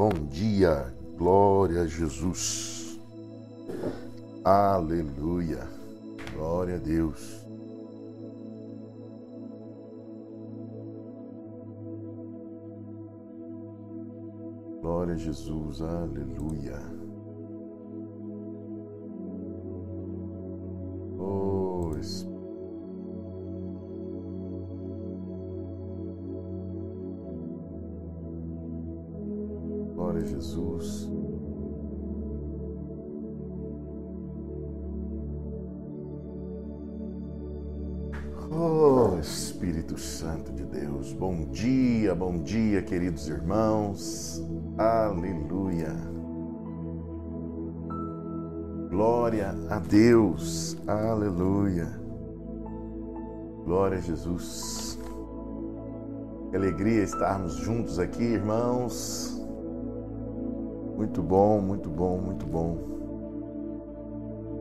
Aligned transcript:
Bom 0.00 0.24
dia, 0.30 0.94
glória 1.18 1.82
a 1.82 1.86
Jesus. 1.86 2.98
Aleluia, 4.42 5.68
glória 6.32 6.76
a 6.76 6.78
Deus. 6.78 7.46
Glória 14.80 15.16
a 15.16 15.18
Jesus, 15.18 15.82
aleluia. 15.82 16.80
Oh, 21.18 21.94
Espírito. 22.00 22.39
Jesus. 30.40 31.10
Oh, 38.50 39.18
Espírito 39.20 39.98
Santo 39.98 40.50
de 40.52 40.64
Deus, 40.64 41.12
bom 41.12 41.44
dia, 41.50 42.14
bom 42.14 42.38
dia, 42.42 42.82
queridos 42.82 43.28
irmãos. 43.28 44.42
Aleluia. 44.78 45.94
Glória 48.88 49.54
a 49.68 49.78
Deus. 49.78 50.76
Aleluia. 50.86 51.86
Glória 53.64 53.98
a 53.98 54.00
Jesus. 54.00 54.98
Que 56.50 56.56
alegria 56.56 57.04
estarmos 57.04 57.54
juntos 57.56 57.98
aqui, 57.98 58.24
irmãos. 58.24 59.39
Muito 61.00 61.22
bom, 61.22 61.62
muito 61.62 61.88
bom, 61.88 62.18
muito 62.18 62.44
bom. 62.44 62.76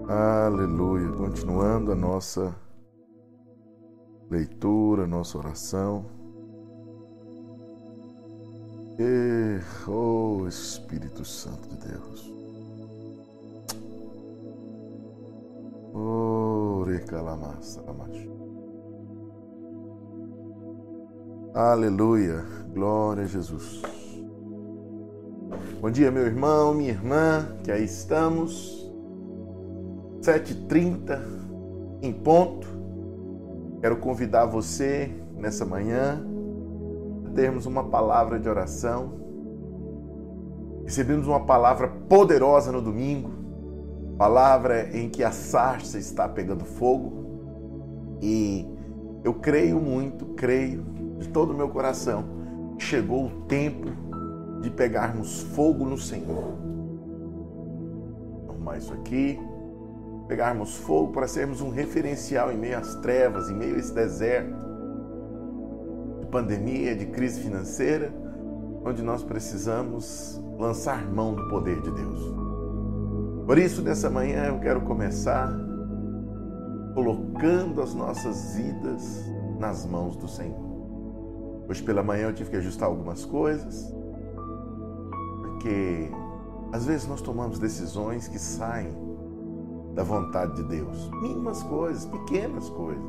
Aleluia. 0.07 1.11
Continuando 1.11 1.91
a 1.91 1.95
nossa 1.95 2.55
leitura, 4.31 5.05
nossa 5.05 5.37
oração. 5.37 6.05
E, 8.97 9.59
oh 9.85 10.47
Espírito 10.47 11.25
Santo 11.25 11.67
de 11.67 11.89
Deus. 11.89 12.33
Oh, 15.93 16.83
recalamassa, 16.87 17.83
Aleluia. 21.53 22.45
Glória 22.73 23.23
a 23.23 23.27
Jesus. 23.27 23.98
Bom 25.81 25.89
dia, 25.89 26.11
meu 26.11 26.25
irmão, 26.25 26.73
minha 26.73 26.89
irmã, 26.89 27.55
que 27.63 27.71
aí 27.71 27.85
estamos. 27.85 28.85
7h30 30.19 31.17
em 32.01 32.11
ponto. 32.11 32.67
Quero 33.79 33.95
convidar 33.95 34.45
você 34.45 35.09
nessa 35.37 35.63
manhã 35.63 36.21
a 37.25 37.29
termos 37.29 37.65
uma 37.65 37.85
palavra 37.85 38.37
de 38.37 38.49
oração. 38.49 39.13
Recebemos 40.83 41.27
uma 41.27 41.45
palavra 41.45 41.87
poderosa 41.87 42.73
no 42.73 42.81
domingo, 42.81 43.31
palavra 44.17 44.89
em 44.93 45.07
que 45.07 45.23
a 45.23 45.31
sarça 45.31 45.97
está 45.97 46.27
pegando 46.27 46.65
fogo. 46.65 48.19
E 48.21 48.67
eu 49.23 49.33
creio 49.33 49.79
muito, 49.79 50.25
creio 50.35 50.83
de 51.19 51.29
todo 51.29 51.51
o 51.51 51.55
meu 51.55 51.69
coração, 51.69 52.25
chegou 52.77 53.27
o 53.27 53.29
tempo 53.45 54.08
de 54.61 54.69
pegarmos 54.69 55.41
fogo 55.41 55.85
no 55.85 55.97
Senhor. 55.97 56.53
Arrumar 58.47 58.77
isso 58.77 58.93
aqui. 58.93 59.39
Pegarmos 60.27 60.75
fogo 60.75 61.11
para 61.11 61.27
sermos 61.27 61.59
um 61.59 61.69
referencial 61.69 62.51
em 62.51 62.57
meio 62.57 62.77
às 62.77 62.95
trevas, 62.95 63.49
em 63.49 63.55
meio 63.55 63.75
a 63.75 63.79
esse 63.79 63.93
deserto 63.93 64.53
de 66.19 66.27
pandemia, 66.27 66.95
de 66.95 67.07
crise 67.07 67.41
financeira, 67.41 68.13
onde 68.85 69.01
nós 69.01 69.23
precisamos 69.23 70.39
lançar 70.57 71.03
mão 71.11 71.33
do 71.33 71.49
poder 71.49 71.81
de 71.81 71.89
Deus. 71.91 72.19
Por 73.45 73.57
isso, 73.57 73.81
nessa 73.81 74.09
manhã 74.09 74.45
eu 74.45 74.59
quero 74.59 74.81
começar 74.81 75.51
colocando 76.93 77.81
as 77.81 77.95
nossas 77.95 78.53
vidas 78.53 79.25
nas 79.57 79.85
mãos 79.85 80.15
do 80.15 80.27
Senhor. 80.27 80.69
Hoje 81.67 81.81
pela 81.81 82.03
manhã 82.03 82.27
eu 82.27 82.33
tive 82.33 82.51
que 82.51 82.57
ajustar 82.57 82.87
algumas 82.87 83.25
coisas, 83.25 83.91
porque 85.59 86.09
às 86.71 86.85
vezes 86.85 87.05
nós 87.05 87.21
tomamos 87.21 87.59
decisões 87.59 88.29
que 88.29 88.39
saem 88.39 88.93
da 89.93 90.03
vontade 90.03 90.55
de 90.55 90.63
Deus. 90.63 91.11
Mínimas 91.21 91.61
coisas, 91.63 92.05
pequenas 92.05 92.69
coisas. 92.69 93.03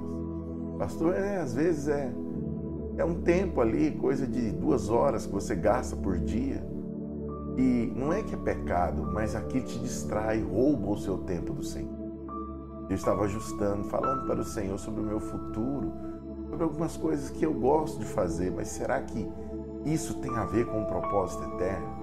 Pastor, 0.76 1.14
é, 1.14 1.38
às 1.38 1.54
vezes 1.54 1.86
é, 1.86 2.12
é 2.96 3.04
um 3.04 3.22
tempo 3.22 3.60
ali, 3.60 3.92
coisa 3.92 4.26
de 4.26 4.50
duas 4.50 4.90
horas 4.90 5.26
que 5.26 5.32
você 5.32 5.54
gasta 5.54 5.94
por 5.94 6.18
dia. 6.18 6.66
E 7.56 7.92
não 7.94 8.12
é 8.12 8.20
que 8.20 8.34
é 8.34 8.38
pecado, 8.38 9.08
mas 9.12 9.36
aqui 9.36 9.60
te 9.60 9.78
distrai, 9.78 10.42
rouba 10.42 10.90
o 10.90 10.98
seu 10.98 11.18
tempo 11.18 11.52
do 11.52 11.62
Senhor. 11.62 12.00
Eu 12.88 12.96
estava 12.96 13.24
ajustando, 13.26 13.84
falando 13.84 14.26
para 14.26 14.40
o 14.40 14.44
Senhor 14.44 14.76
sobre 14.76 15.02
o 15.02 15.04
meu 15.04 15.20
futuro, 15.20 15.92
sobre 16.48 16.64
algumas 16.64 16.96
coisas 16.96 17.30
que 17.30 17.46
eu 17.46 17.54
gosto 17.54 18.00
de 18.00 18.06
fazer, 18.06 18.50
mas 18.50 18.66
será 18.68 19.00
que 19.02 19.30
isso 19.84 20.14
tem 20.14 20.36
a 20.36 20.44
ver 20.46 20.66
com 20.66 20.80
um 20.80 20.86
propósito 20.86 21.44
eterno? 21.54 21.99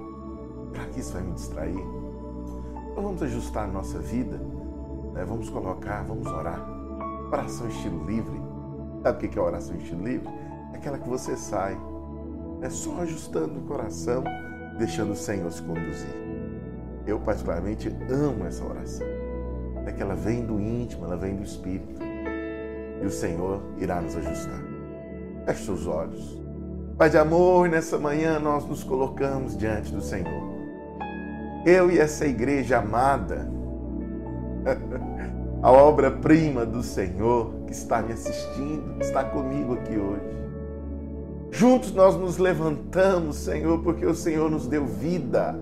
Para 0.73 0.85
que 0.85 0.99
isso 0.99 1.13
vai 1.13 1.21
me 1.21 1.33
distrair? 1.33 2.07
Então 2.97 3.05
vamos 3.05 3.21
ajustar 3.21 3.65
a 3.65 3.71
nossa 3.71 3.99
vida, 3.99 4.41
né? 5.13 5.23
vamos 5.23 5.49
colocar, 5.49 6.03
vamos 6.03 6.25
orar. 6.25 6.59
Oração 7.31 7.67
estilo 7.67 8.03
livre. 8.05 8.41
Sabe 9.03 9.27
o 9.27 9.29
que 9.29 9.37
é 9.37 9.41
oração 9.41 9.75
estilo 9.75 10.03
livre? 10.03 10.27
É 10.73 10.77
aquela 10.77 10.97
que 10.97 11.07
você 11.07 11.37
sai, 11.37 11.77
é 12.63 12.71
só 12.71 13.01
ajustando 13.01 13.59
o 13.59 13.63
coração, 13.65 14.23
deixando 14.79 15.11
o 15.11 15.15
Senhor 15.15 15.51
se 15.51 15.61
conduzir. 15.61 16.09
Eu, 17.05 17.19
particularmente, 17.19 17.95
amo 18.09 18.45
essa 18.45 18.65
oração. 18.65 19.05
É 19.85 19.91
que 19.91 20.01
ela 20.01 20.15
vem 20.15 20.43
do 20.43 20.59
íntimo, 20.59 21.05
ela 21.05 21.17
vem 21.17 21.35
do 21.35 21.43
espírito. 21.43 22.01
E 22.99 23.05
o 23.05 23.11
Senhor 23.11 23.61
irá 23.77 24.01
nos 24.01 24.15
ajustar. 24.15 24.63
Feche 25.45 25.65
seus 25.65 25.85
olhos. 25.85 26.41
Pai 26.97 27.11
de 27.11 27.17
amor, 27.19 27.69
nessa 27.69 27.99
manhã 27.99 28.39
nós 28.39 28.65
nos 28.65 28.83
colocamos 28.83 29.55
diante 29.55 29.93
do 29.93 30.01
Senhor 30.01 30.56
eu 31.65 31.91
e 31.91 31.99
essa 31.99 32.25
igreja 32.25 32.79
amada, 32.79 33.49
a 35.61 35.71
obra-prima 35.71 36.65
do 36.65 36.83
Senhor 36.83 37.53
que 37.65 37.73
está 37.73 38.01
me 38.01 38.13
assistindo, 38.13 38.95
que 38.97 39.05
está 39.05 39.23
comigo 39.23 39.73
aqui 39.73 39.97
hoje. 39.97 40.37
Juntos 41.51 41.93
nós 41.93 42.15
nos 42.15 42.37
levantamos, 42.37 43.37
Senhor, 43.37 43.81
porque 43.81 44.05
o 44.05 44.13
Senhor 44.13 44.49
nos 44.49 44.67
deu 44.67 44.85
vida. 44.85 45.57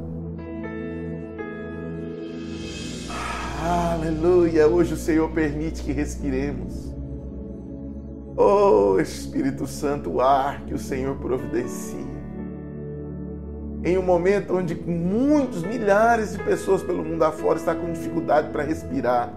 Aleluia! 3.64 4.68
Hoje 4.68 4.94
o 4.94 4.98
Senhor 4.98 5.30
permite 5.32 5.84
que 5.84 5.92
respiremos. 5.92 6.94
Oh 8.38 9.00
Espírito 9.00 9.66
Santo, 9.66 10.12
o 10.12 10.22
ar 10.22 10.66
que 10.66 10.74
o 10.74 10.78
Senhor 10.78 11.16
providencia 11.18 12.15
em 13.86 14.00
um 14.00 14.02
momento 14.02 14.58
onde 14.58 14.74
muitos, 14.74 15.62
milhares 15.62 16.32
de 16.32 16.40
pessoas 16.44 16.82
pelo 16.82 17.06
mundo 17.06 17.22
afora 17.22 17.60
estão 17.60 17.76
com 17.76 17.94
dificuldade 17.94 18.50
para 18.50 18.64
respirar, 18.64 19.32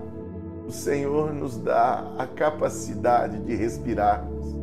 o 0.67 0.73
Senhor 0.73 1.35
nos 1.35 1.59
dá 1.59 2.11
a 2.17 2.27
capacidade 2.27 3.39
de 3.41 3.55
respirarmos. 3.55 4.57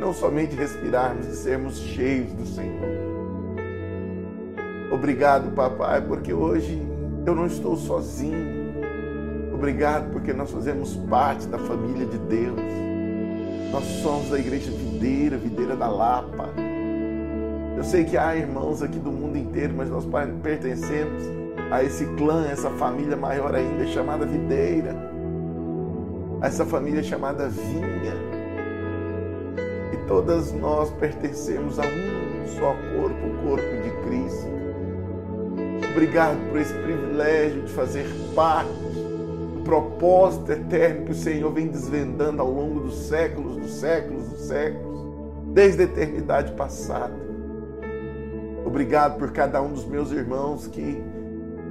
Não 0.00 0.14
somente 0.14 0.56
respirarmos, 0.56 1.26
de 1.26 1.36
sermos 1.36 1.76
cheios 1.76 2.32
do 2.32 2.46
Senhor. 2.46 2.88
Obrigado, 4.90 5.54
papai, 5.54 6.00
porque 6.00 6.32
hoje 6.32 6.82
eu 7.26 7.34
não 7.34 7.46
estou 7.46 7.76
sozinho. 7.76 8.64
Obrigado 9.52 10.12
porque 10.12 10.32
nós 10.32 10.50
fazemos 10.50 10.96
parte 11.10 11.46
da 11.46 11.58
família 11.58 12.06
de 12.06 12.18
Deus. 12.18 12.60
Nós 13.70 13.84
somos 14.02 14.30
da 14.30 14.38
igreja 14.38 14.70
videira, 14.70 15.36
videira 15.36 15.76
da 15.76 15.88
Lapa. 15.88 16.48
Eu 17.76 17.82
sei 17.82 18.04
que 18.04 18.16
há 18.16 18.36
irmãos 18.36 18.82
aqui 18.82 18.98
do 18.98 19.10
mundo 19.10 19.36
inteiro, 19.36 19.74
mas 19.76 19.90
nós 19.90 20.06
pertencemos 20.42 21.22
a 21.70 21.82
esse 21.82 22.04
clã, 22.14 22.46
essa 22.46 22.70
família 22.70 23.16
maior 23.16 23.54
ainda 23.54 23.84
chamada 23.86 24.24
videira, 24.24 24.94
a 26.40 26.46
essa 26.46 26.64
família 26.64 27.02
chamada 27.02 27.48
vinha. 27.48 28.14
E 29.92 29.96
todas 30.06 30.52
nós 30.52 30.90
pertencemos 30.92 31.78
a 31.80 31.82
um 31.82 32.46
só 32.58 32.76
corpo, 32.96 33.26
o 33.26 33.48
corpo 33.48 33.82
de 33.82 33.90
Cristo. 34.06 34.54
Obrigado 35.90 36.38
por 36.50 36.60
esse 36.60 36.74
privilégio 36.74 37.62
de 37.62 37.72
fazer 37.72 38.06
parte 38.34 38.70
do 38.70 39.62
propósito 39.64 40.52
eterno 40.52 41.06
que 41.06 41.12
o 41.12 41.14
Senhor 41.14 41.52
vem 41.52 41.68
desvendando 41.68 42.40
ao 42.40 42.50
longo 42.50 42.80
dos 42.80 43.08
séculos, 43.08 43.56
dos 43.56 43.74
séculos, 43.74 44.28
dos 44.28 44.40
séculos, 44.42 45.00
desde 45.46 45.82
a 45.82 45.84
eternidade 45.84 46.52
passada. 46.52 47.33
Obrigado 48.74 49.20
por 49.20 49.30
cada 49.30 49.62
um 49.62 49.72
dos 49.72 49.84
meus 49.84 50.10
irmãos 50.10 50.66
que 50.66 51.00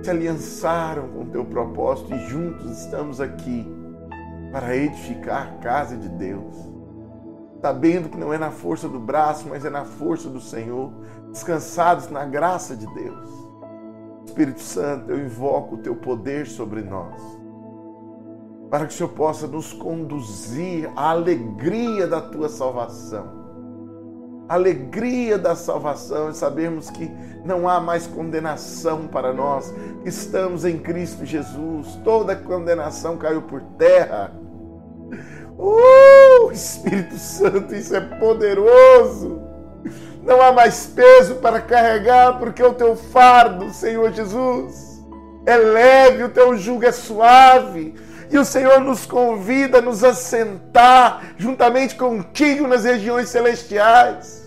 se 0.01 0.09
aliançaram 0.09 1.09
com 1.09 1.23
o 1.23 1.25
teu 1.25 1.43
propósito 1.43 2.13
e 2.13 2.29
juntos 2.29 2.79
estamos 2.79 3.19
aqui 3.19 3.67
para 4.53 4.73
edificar 4.73 5.49
a 5.49 5.57
casa 5.61 5.97
de 5.97 6.07
Deus. 6.07 6.55
Sabendo 7.61 8.07
que 8.07 8.17
não 8.17 8.33
é 8.33 8.37
na 8.37 8.51
força 8.51 8.87
do 8.87 9.01
braço, 9.01 9.49
mas 9.49 9.65
é 9.65 9.69
na 9.69 9.83
força 9.83 10.29
do 10.29 10.39
Senhor, 10.39 10.93
descansados 11.29 12.09
na 12.09 12.23
graça 12.23 12.73
de 12.73 12.87
Deus. 12.93 13.29
Espírito 14.25 14.61
Santo, 14.61 15.11
eu 15.11 15.19
invoco 15.19 15.75
o 15.75 15.79
teu 15.79 15.97
poder 15.97 16.47
sobre 16.47 16.81
nós, 16.81 17.21
para 18.69 18.85
que 18.85 18.93
o 18.93 18.97
Senhor 18.97 19.09
possa 19.09 19.45
nos 19.45 19.73
conduzir 19.73 20.89
à 20.95 21.09
alegria 21.09 22.07
da 22.07 22.21
tua 22.21 22.47
salvação 22.47 23.42
alegria 24.53 25.37
da 25.37 25.55
salvação 25.55 26.29
e 26.29 26.33
sabermos 26.33 26.89
que 26.89 27.11
não 27.43 27.67
há 27.67 27.79
mais 27.79 28.07
condenação 28.07 29.07
para 29.07 29.33
nós, 29.33 29.73
estamos 30.05 30.65
em 30.65 30.77
Cristo 30.77 31.25
Jesus, 31.25 31.99
toda 32.03 32.35
condenação 32.35 33.17
caiu 33.17 33.41
por 33.41 33.61
terra. 33.77 34.31
Uh, 35.57 36.51
Espírito 36.51 37.17
Santo, 37.17 37.75
isso 37.75 37.95
é 37.95 38.01
poderoso. 38.01 39.41
Não 40.23 40.41
há 40.41 40.51
mais 40.51 40.85
peso 40.85 41.35
para 41.35 41.59
carregar, 41.59 42.39
porque 42.39 42.63
o 42.63 42.73
teu 42.73 42.95
fardo, 42.95 43.73
Senhor 43.73 44.11
Jesus, 44.11 45.03
é 45.45 45.57
leve, 45.57 46.23
o 46.23 46.29
teu 46.29 46.57
jugo 46.57 46.85
é 46.85 46.91
suave. 46.91 47.93
E 48.31 48.37
o 48.37 48.45
Senhor 48.45 48.79
nos 48.79 49.05
convida 49.05 49.77
a 49.77 49.81
nos 49.81 50.03
assentar 50.03 51.35
juntamente 51.37 51.95
contigo 51.95 52.67
nas 52.67 52.83
regiões 52.83 53.29
celestiais. 53.29 54.42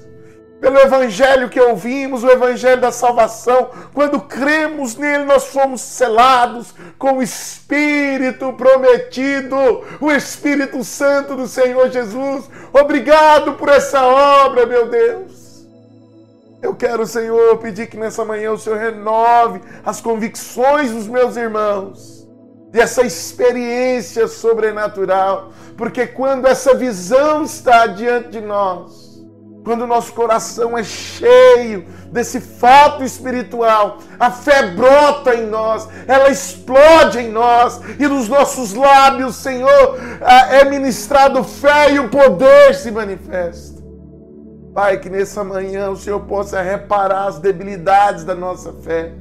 Pelo 0.61 0.79
evangelho 0.79 1.51
que 1.51 1.61
ouvimos, 1.61 2.25
o 2.25 2.31
evangelho 2.31 2.81
da 2.81 2.91
salvação, 2.91 3.71
quando 3.93 4.21
cremos 4.21 4.97
nele, 4.97 5.25
nós 5.25 5.47
fomos 5.47 5.83
selados 5.83 6.75
com 6.99 7.19
o 7.19 7.23
Espírito 7.23 8.53
prometido, 8.55 9.57
o 10.01 10.11
Espírito 10.11 10.83
Santo 10.83 11.37
do 11.37 11.47
Senhor 11.47 11.91
Jesus. 11.91 12.49
Obrigado 12.73 13.53
por 13.55 13.69
essa 13.69 14.05
obra, 14.07 14.65
meu 14.65 14.89
Deus. 14.89 15.67
Eu 16.63 16.75
quero, 16.75 17.07
Senhor, 17.07 17.59
pedir 17.59 17.87
que 17.87 17.99
nessa 17.99 18.25
manhã 18.25 18.51
o 18.51 18.59
Senhor 18.59 18.79
renove 18.79 19.61
as 19.85 20.01
convicções 20.01 20.91
dos 20.91 21.07
meus 21.07 21.37
irmãos 21.37 22.27
dessa 22.71 23.03
experiência 23.03 24.27
sobrenatural, 24.27 25.53
porque 25.77 26.07
quando 26.07 26.47
essa 26.47 26.75
visão 26.75 27.45
está 27.45 27.87
diante 27.87 28.31
de 28.31 28.41
nós, 28.41 29.06
quando 29.67 29.83
o 29.83 29.87
nosso 29.89 30.13
coração 30.13 30.79
é 30.79 30.85
cheio 30.85 31.87
desse 32.13 32.41
fato 32.41 33.03
espiritual, 33.03 33.99
a 34.17 34.31
fé 34.31 34.69
brota 34.69 35.35
em 35.35 35.45
nós, 35.45 35.89
ela 36.07 36.31
explode 36.31 37.19
em 37.19 37.33
nós, 37.33 37.81
e 37.99 38.07
nos 38.07 38.29
nossos 38.29 38.75
lábios, 38.75 39.35
Senhor, 39.35 39.99
é 40.53 40.65
ministrado 40.67 41.43
fé 41.43 41.91
e 41.91 41.99
o 41.99 42.09
poder 42.09 42.77
se 42.77 42.93
manifesta. 42.93 43.83
Pai, 44.73 45.01
que 45.01 45.11
nessa 45.11 45.43
manhã 45.43 45.91
o 45.91 45.97
Senhor 45.97 46.21
possa 46.21 46.63
reparar 46.63 47.27
as 47.27 47.41
debilidades 47.41 48.23
da 48.23 48.37
nossa 48.37 48.73
fé, 48.73 49.15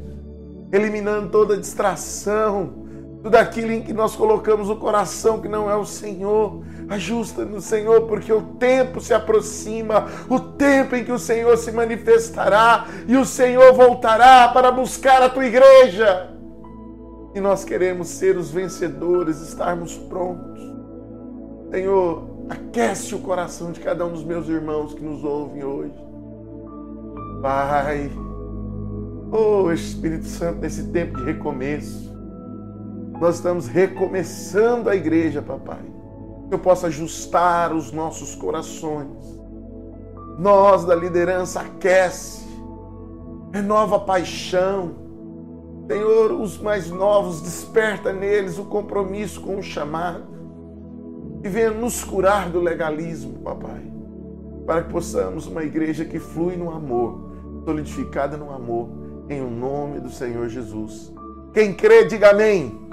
eliminando 0.72 1.30
toda 1.30 1.58
distração, 1.58 2.85
tudo 3.26 3.38
aquilo 3.38 3.72
em 3.72 3.82
que 3.82 3.92
nós 3.92 4.16
colocamos 4.16 4.70
o 4.70 4.76
coração 4.76 5.42
que 5.42 5.48
não 5.48 5.68
é 5.68 5.76
o 5.76 5.84
Senhor. 5.84 6.62
Ajusta-nos, 6.88 7.66
Senhor, 7.66 8.02
porque 8.02 8.32
o 8.32 8.40
tempo 8.60 9.02
se 9.02 9.16
aproxima, 9.16 10.06
o 10.30 10.40
tempo 10.40 10.96
em 10.96 11.04
que 11.04 11.12
o 11.12 11.18
Senhor 11.18 11.58
se 11.58 11.72
manifestará 11.72 12.86
e 13.08 13.18
o 13.18 13.26
Senhor 13.26 13.74
voltará 13.74 14.48
para 14.50 14.70
buscar 14.70 15.24
a 15.24 15.30
tua 15.30 15.44
igreja. 15.44 16.36
E 17.34 17.42
nós 17.42 17.64
queremos 17.64 18.10
ser 18.10 18.38
os 18.38 18.52
vencedores, 18.52 19.42
estarmos 19.42 19.98
prontos. 19.98 20.62
Senhor, 21.72 22.46
aquece 22.48 23.16
o 23.16 23.20
coração 23.22 23.72
de 23.72 23.80
cada 23.80 24.06
um 24.06 24.12
dos 24.12 24.24
meus 24.24 24.48
irmãos 24.48 24.94
que 24.94 25.04
nos 25.04 25.24
ouvem 25.24 25.64
hoje. 25.64 25.98
Pai, 27.42 28.12
oh 29.32 29.72
Espírito 29.72 30.26
Santo, 30.26 30.60
nesse 30.60 30.92
tempo 30.92 31.18
de 31.18 31.24
recomeço, 31.24 32.15
nós 33.20 33.36
estamos 33.36 33.68
recomeçando 33.68 34.90
a 34.90 34.96
igreja, 34.96 35.42
papai. 35.42 35.84
Que 36.48 36.54
eu 36.54 36.60
possa 36.60 36.88
ajustar 36.88 37.74
os 37.74 37.92
nossos 37.92 38.36
corações. 38.36 39.40
Nós 40.38 40.84
da 40.84 40.94
liderança 40.94 41.62
aquece, 41.62 42.46
renova 43.54 43.96
a 43.96 44.00
paixão. 44.00 44.92
Senhor, 45.88 46.32
os 46.32 46.58
mais 46.58 46.90
novos, 46.90 47.42
desperta 47.42 48.12
neles 48.12 48.58
o 48.58 48.66
compromisso 48.66 49.42
com 49.42 49.58
o 49.58 49.64
chamado. 49.64 50.24
E 51.44 51.48
venha 51.48 51.72
nos 51.72 52.04
curar 52.04 52.50
do 52.50 52.60
legalismo, 52.60 53.40
papai. 53.40 53.82
Para 54.66 54.84
que 54.84 54.92
possamos 54.92 55.48
uma 55.48 55.64
igreja 55.64 56.04
que 56.04 56.20
flui 56.20 56.58
no 56.58 56.72
amor, 56.72 57.64
solidificada 57.64 58.36
no 58.36 58.52
amor, 58.52 58.90
em 59.30 59.42
o 59.42 59.50
nome 59.50 60.00
do 60.00 60.10
Senhor 60.10 60.50
Jesus. 60.50 61.14
Quem 61.54 61.74
crê, 61.74 62.06
diga 62.06 62.32
amém. 62.32 62.86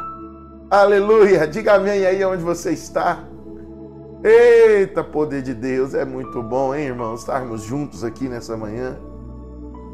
Aleluia. 0.73 1.47
Diga 1.47 1.75
amém 1.75 2.07
aí 2.07 2.25
onde 2.25 2.43
você 2.43 2.73
está. 2.73 3.23
Eita, 4.25 5.05
poder 5.05 5.43
de 5.43 5.52
Deus, 5.52 5.93
é 5.93 6.02
muito 6.02 6.43
bom, 6.43 6.75
hein, 6.75 6.87
irmãos, 6.87 7.21
estarmos 7.21 7.61
juntos 7.61 8.02
aqui 8.02 8.26
nessa 8.26 8.57
manhã. 8.57 8.97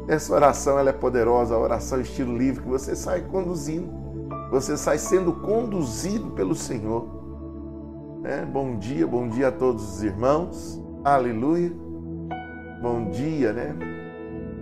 Essa 0.07 0.33
oração 0.33 0.79
ela 0.79 0.91
é 0.91 0.93
poderosa, 0.93 1.53
a 1.53 1.59
oração 1.59 1.99
estilo 1.99 2.37
livre 2.37 2.63
que 2.63 2.69
você 2.69 2.95
sai 2.95 3.23
conduzindo, 3.23 3.91
você 4.51 4.77
sai 4.77 4.97
sendo 4.97 5.33
conduzido 5.33 6.31
pelo 6.31 6.55
Senhor. 6.55 7.09
É, 8.23 8.45
bom 8.45 8.77
dia, 8.77 9.05
bom 9.05 9.27
dia 9.27 9.49
a 9.49 9.51
todos 9.51 9.95
os 9.95 10.01
irmãos. 10.01 10.81
Aleluia. 11.03 11.73
Bom 12.81 13.09
dia, 13.09 13.51
né? 13.51 13.75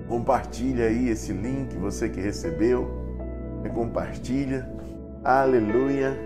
Compartilha 0.07 0.85
aí 0.85 1.09
esse 1.09 1.31
link, 1.31 1.77
você 1.77 2.09
que 2.09 2.19
recebeu. 2.19 3.05
Compartilha 3.75 4.76
Aleluia. 5.27 6.17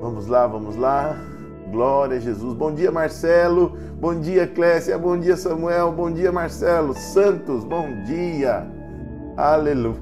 Vamos 0.00 0.28
lá, 0.28 0.46
vamos 0.46 0.76
lá. 0.76 1.16
Glória 1.72 2.18
a 2.18 2.20
Jesus. 2.20 2.54
Bom 2.54 2.72
dia, 2.72 2.92
Marcelo. 2.92 3.76
Bom 4.00 4.20
dia, 4.20 4.46
Clécia. 4.46 4.96
Bom 4.96 5.18
dia, 5.18 5.36
Samuel. 5.36 5.90
Bom 5.90 6.08
dia, 6.08 6.30
Marcelo. 6.30 6.94
Santos, 6.94 7.64
bom 7.64 7.88
dia. 8.06 8.64
Aleluia. 9.36 10.00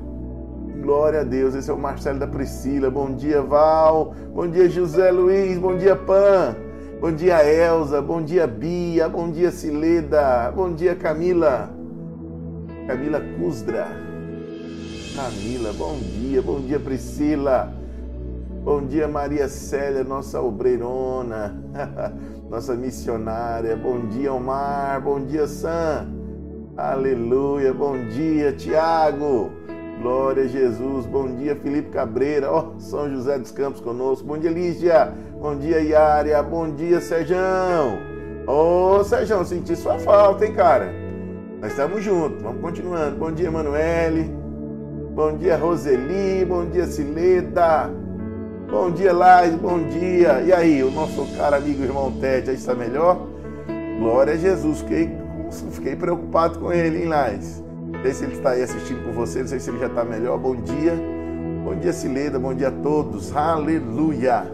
Glória 0.83 1.21
a 1.23 1.25
Deus. 1.25 1.55
Esse 1.55 1.71
é 1.71 1.73
o 1.73 1.79
Marcelo 1.79 2.19
da 2.19 2.27
Priscila. 2.27 2.91
Bom 2.91 3.15
dia, 3.15 3.41
Val. 3.41 4.15
Bom 4.35 4.47
dia, 4.47 4.69
José 4.69 5.11
Luiz. 5.11 5.57
Bom 5.57 5.79
dia, 5.79 5.97
Pan. 5.97 6.55
Bom 7.01 7.11
dia, 7.11 7.43
Elza. 7.43 8.03
Bom 8.03 8.21
dia, 8.21 8.47
Bia. 8.47 9.09
Bom 9.09 9.31
dia, 9.31 9.51
Cileda. 9.51 10.53
Bom 10.55 10.75
dia, 10.75 10.95
Camila. 10.95 11.71
Camila 12.87 13.19
Cusdra. 13.39 13.89
Camila, 15.17 15.73
bom 15.73 15.97
dia. 15.97 16.43
Bom 16.43 16.61
dia, 16.61 16.79
Priscila. 16.79 17.81
Bom 18.65 18.87
dia, 18.87 19.09
Maria 19.09 19.49
Célia, 19.49 20.05
nossa 20.05 20.41
obreirona, 20.41 21.61
nossa 22.49 22.77
missionária. 22.77 23.75
Bom 23.75 24.07
dia, 24.07 24.33
Omar. 24.33 25.03
Bom 25.03 25.21
dia, 25.21 25.49
Sam. 25.49 26.07
Aleluia. 26.77 27.75
Bom 27.75 28.07
dia, 28.07 28.53
Tiago. 28.53 29.51
Glória 30.01 30.45
a 30.45 30.47
Jesus. 30.47 31.07
Bom 31.07 31.35
dia, 31.35 31.57
Felipe 31.57 31.91
Cabreira. 31.91 32.53
Ó, 32.53 32.75
oh, 32.77 32.79
São 32.79 33.11
José 33.11 33.37
dos 33.37 33.51
Campos 33.51 33.81
conosco. 33.81 34.25
Bom 34.25 34.39
dia, 34.39 34.53
Lígia. 34.53 35.13
Bom 35.41 35.57
dia, 35.57 35.81
Iária. 35.81 36.41
Bom 36.41 36.71
dia, 36.71 37.01
Serjão. 37.01 37.99
Ô, 38.47 39.01
oh, 39.01 39.45
senti 39.45 39.75
sua 39.75 39.99
falta, 39.99 40.47
hein, 40.47 40.55
cara? 40.55 40.89
Nós 41.61 41.73
estamos 41.73 42.05
juntos. 42.05 42.41
Vamos 42.41 42.63
continuando. 42.63 43.17
Bom 43.17 43.33
dia, 43.33 43.49
Emanuele. 43.49 44.31
Bom 45.17 45.37
dia, 45.37 45.57
Roseli. 45.57 46.45
Bom 46.45 46.65
dia, 46.67 46.87
Cileda. 46.87 48.02
Bom 48.73 48.91
dia, 48.91 49.13
Lais, 49.13 49.55
bom 49.55 49.87
dia. 49.87 50.41
E 50.41 50.51
aí, 50.51 50.83
o 50.83 50.91
nosso 50.91 51.27
caro 51.37 51.57
amigo 51.57 51.83
irmão 51.83 52.11
Ted, 52.11 52.49
aí 52.49 52.57
está 52.57 52.75
melhor? 52.75 53.21
Glória 53.99 54.33
a 54.33 54.37
Jesus. 54.37 54.81
Fiquei, 54.81 55.11
fiquei 55.73 55.95
preocupado 55.95 56.59
com 56.59 56.73
ele, 56.73 57.03
hein, 57.03 57.09
Lais? 57.09 57.63
Não 57.93 58.01
sei 58.01 58.15
se 58.15 58.25
ele 58.25 58.33
está 58.33 58.53
aí 58.53 58.63
assistindo 58.63 59.05
com 59.05 59.13
você, 59.13 59.41
não 59.41 59.47
sei 59.49 59.61
se 59.61 59.69
ele 59.69 59.79
já 59.79 59.89
está 59.89 60.03
melhor. 60.05 60.39
Bom 60.39 60.57
dia. 60.57 60.95
Bom 61.63 61.75
dia, 61.75 61.93
Cileda, 61.93 62.39
bom 62.39 62.55
dia 62.55 62.69
a 62.69 62.71
todos. 62.71 63.37
Aleluia. 63.37 64.51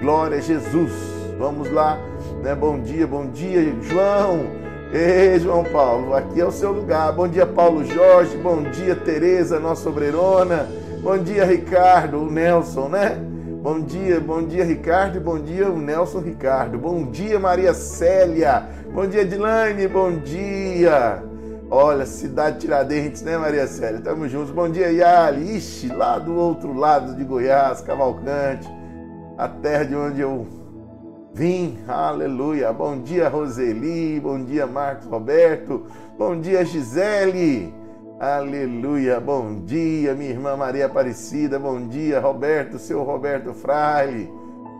Glória 0.00 0.38
a 0.38 0.40
Jesus. 0.40 0.92
Vamos 1.38 1.70
lá, 1.70 1.98
né? 2.42 2.54
Bom 2.54 2.80
dia, 2.80 3.06
bom 3.06 3.26
dia, 3.26 3.70
João. 3.82 4.46
Ei, 4.94 5.38
João 5.38 5.62
Paulo, 5.64 6.14
aqui 6.14 6.40
é 6.40 6.46
o 6.46 6.50
seu 6.50 6.72
lugar. 6.72 7.12
Bom 7.12 7.28
dia, 7.28 7.44
Paulo 7.44 7.84
Jorge. 7.84 8.34
Bom 8.38 8.62
dia, 8.62 8.96
Tereza, 8.96 9.60
nossa 9.60 9.90
obreirona. 9.90 10.66
Bom 11.02 11.18
dia, 11.18 11.44
Ricardo, 11.44 12.22
o 12.22 12.30
Nelson, 12.30 12.88
né? 12.88 13.27
Bom 13.62 13.80
dia, 13.80 14.20
bom 14.20 14.46
dia 14.46 14.64
Ricardo, 14.64 15.20
bom 15.20 15.36
dia 15.36 15.68
o 15.68 15.78
Nelson 15.78 16.20
Ricardo, 16.20 16.78
bom 16.78 17.10
dia 17.10 17.40
Maria 17.40 17.74
Célia, 17.74 18.68
bom 18.92 19.04
dia 19.04 19.24
Dilane, 19.24 19.88
bom 19.88 20.12
dia. 20.12 21.20
Olha, 21.68 22.06
cidade 22.06 22.60
Tiradentes, 22.60 23.20
né, 23.22 23.36
Maria 23.36 23.66
Célia? 23.66 24.00
Tamo 24.00 24.28
juntos. 24.28 24.50
Bom 24.52 24.70
dia, 24.70 24.90
Yali. 24.90 25.56
Ixi, 25.56 25.88
lá 25.88 26.18
do 26.18 26.34
outro 26.34 26.72
lado 26.72 27.14
de 27.14 27.24
Goiás, 27.24 27.82
Cavalcante, 27.82 28.66
a 29.36 29.48
terra 29.48 29.84
de 29.84 29.94
onde 29.94 30.20
eu 30.20 30.46
vim. 31.34 31.78
Aleluia. 31.86 32.72
Bom 32.72 33.02
dia, 33.02 33.28
Roseli. 33.28 34.18
Bom 34.18 34.42
dia, 34.42 34.66
Marcos 34.66 35.06
Roberto. 35.08 35.84
Bom 36.16 36.40
dia, 36.40 36.64
Gisele. 36.64 37.74
Aleluia. 38.20 39.20
Bom 39.20 39.60
dia, 39.64 40.12
minha 40.12 40.30
irmã 40.30 40.56
Maria 40.56 40.86
Aparecida. 40.86 41.56
Bom 41.56 41.86
dia, 41.86 42.18
Roberto, 42.18 42.76
seu 42.76 43.04
Roberto 43.04 43.54
Fraile. 43.54 44.28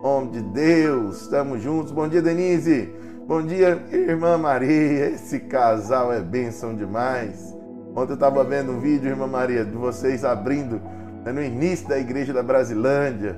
Homem 0.02 0.32
de 0.32 0.40
Deus, 0.42 1.22
estamos 1.22 1.62
juntos. 1.62 1.92
Bom 1.92 2.08
dia, 2.08 2.20
Denise. 2.20 2.92
Bom 3.28 3.40
dia, 3.40 3.80
irmã 3.92 4.36
Maria. 4.36 5.10
Esse 5.10 5.38
casal 5.38 6.12
é 6.12 6.20
bênção 6.20 6.74
demais. 6.74 7.56
Ontem 7.94 8.10
eu 8.10 8.14
estava 8.14 8.42
vendo 8.42 8.72
um 8.72 8.80
vídeo, 8.80 9.08
irmã 9.08 9.28
Maria, 9.28 9.64
de 9.64 9.76
vocês 9.76 10.24
abrindo 10.24 10.82
né, 11.24 11.30
no 11.30 11.40
início 11.40 11.88
da 11.88 11.96
igreja 11.96 12.32
da 12.32 12.42
Brasilândia. 12.42 13.36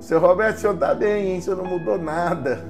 Seu 0.00 0.20
Roberto, 0.20 0.56
o 0.56 0.60
senhor 0.60 0.74
está 0.74 0.94
bem, 0.94 1.32
hein? 1.32 1.38
O 1.38 1.42
senhor 1.42 1.56
não 1.56 1.64
mudou 1.64 1.98
nada. 1.98 2.64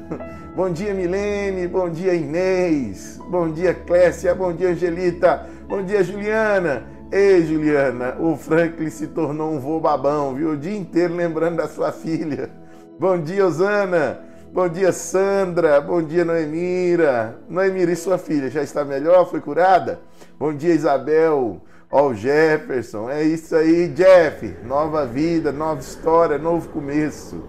Bom 0.57 0.71
dia, 0.71 0.95
Milene. 0.95 1.69
Bom 1.69 1.89
dia, 1.91 2.15
Inês. 2.15 3.21
Bom 3.29 3.51
dia, 3.53 3.75
Clécia. 3.75 4.35
Bom 4.35 4.53
dia, 4.53 4.71
Angelita. 4.71 5.47
Bom 5.69 5.83
dia, 5.83 6.03
Juliana. 6.03 6.85
Ei, 7.13 7.45
Juliana, 7.45 8.17
o 8.19 8.37
Franklin 8.37 8.91
se 8.91 9.07
tornou 9.09 9.53
um 9.53 9.59
vô 9.59 9.79
babão, 9.79 10.35
viu? 10.35 10.51
O 10.53 10.57
dia 10.57 10.77
inteiro 10.77 11.15
lembrando 11.15 11.57
da 11.57 11.69
sua 11.69 11.93
filha. 11.93 12.51
Bom 12.99 13.19
dia, 13.19 13.47
Osana. 13.47 14.21
Bom 14.53 14.69
dia, 14.69 14.91
Sandra. 14.91 15.81
Bom 15.81 16.03
dia, 16.03 16.25
Noemira. 16.25 17.39
Noemira, 17.49 17.93
e 17.93 17.97
sua 17.97 18.17
filha 18.17 18.51
já 18.51 18.63
está 18.63 18.85
melhor? 18.85 19.31
Foi 19.31 19.41
curada? 19.41 20.01
Bom 20.39 20.55
dia, 20.55 20.75
Isabel. 20.75 21.61
Ó, 21.91 22.09
o 22.09 22.15
Jefferson. 22.15 23.09
É 23.09 23.23
isso 23.23 23.57
aí, 23.57 23.89
Jeff. 23.89 24.55
Nova 24.65 25.07
vida, 25.07 25.51
nova 25.51 25.81
história, 25.81 26.37
novo 26.37 26.69
começo. 26.69 27.43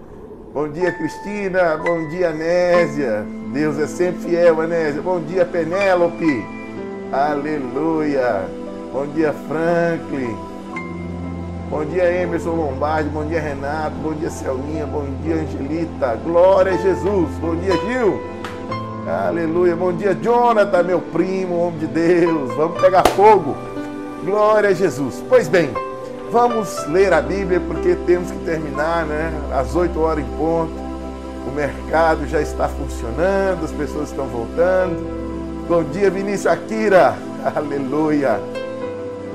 Bom 0.54 0.66
dia, 0.66 0.90
Cristina. 0.92 1.76
Bom 1.76 2.08
dia, 2.08 2.30
Anésia. 2.30 3.26
Deus 3.52 3.78
é 3.78 3.86
sempre 3.86 4.22
fiel, 4.22 4.62
Anésia. 4.62 5.02
Bom 5.02 5.20
dia, 5.20 5.44
Penélope. 5.44 6.42
Aleluia. 7.12 8.46
Bom 8.90 9.06
dia, 9.08 9.34
Franklin. 9.46 10.34
Bom 11.68 11.84
dia, 11.84 12.10
Emerson 12.10 12.54
Lombardi. 12.54 13.10
Bom 13.10 13.26
dia, 13.26 13.42
Renato. 13.42 13.94
Bom 13.96 14.14
dia, 14.14 14.30
Selminha. 14.30 14.86
Bom 14.86 15.04
dia, 15.22 15.34
Angelita. 15.34 16.16
Glória 16.24 16.72
a 16.72 16.76
Jesus. 16.78 17.28
Bom 17.40 17.56
dia, 17.56 17.76
Gil. 17.86 18.18
Aleluia. 19.06 19.76
Bom 19.76 19.92
dia, 19.92 20.14
Jonathan, 20.14 20.82
meu 20.82 21.00
primo, 21.00 21.58
homem 21.58 21.80
de 21.80 21.86
Deus. 21.88 22.54
Vamos 22.54 22.80
pegar 22.80 23.06
fogo. 23.08 23.54
Glória 24.24 24.70
a 24.70 24.74
Jesus. 24.74 25.22
Pois 25.28 25.48
bem, 25.48 25.70
vamos 26.30 26.86
ler 26.88 27.12
a 27.12 27.22
Bíblia 27.22 27.58
porque 27.58 27.94
temos 28.06 28.30
que 28.30 28.38
terminar, 28.44 29.06
né? 29.06 29.32
Às 29.52 29.74
8 29.74 29.98
horas 29.98 30.22
em 30.22 30.36
ponto. 30.36 30.72
O 31.46 31.50
mercado 31.50 32.26
já 32.26 32.40
está 32.40 32.68
funcionando, 32.68 33.64
as 33.64 33.72
pessoas 33.72 34.10
estão 34.10 34.26
voltando. 34.26 35.66
Bom 35.66 35.82
dia, 35.84 36.10
Vinícius 36.10 36.46
Akira. 36.46 37.14
Aleluia. 37.56 38.38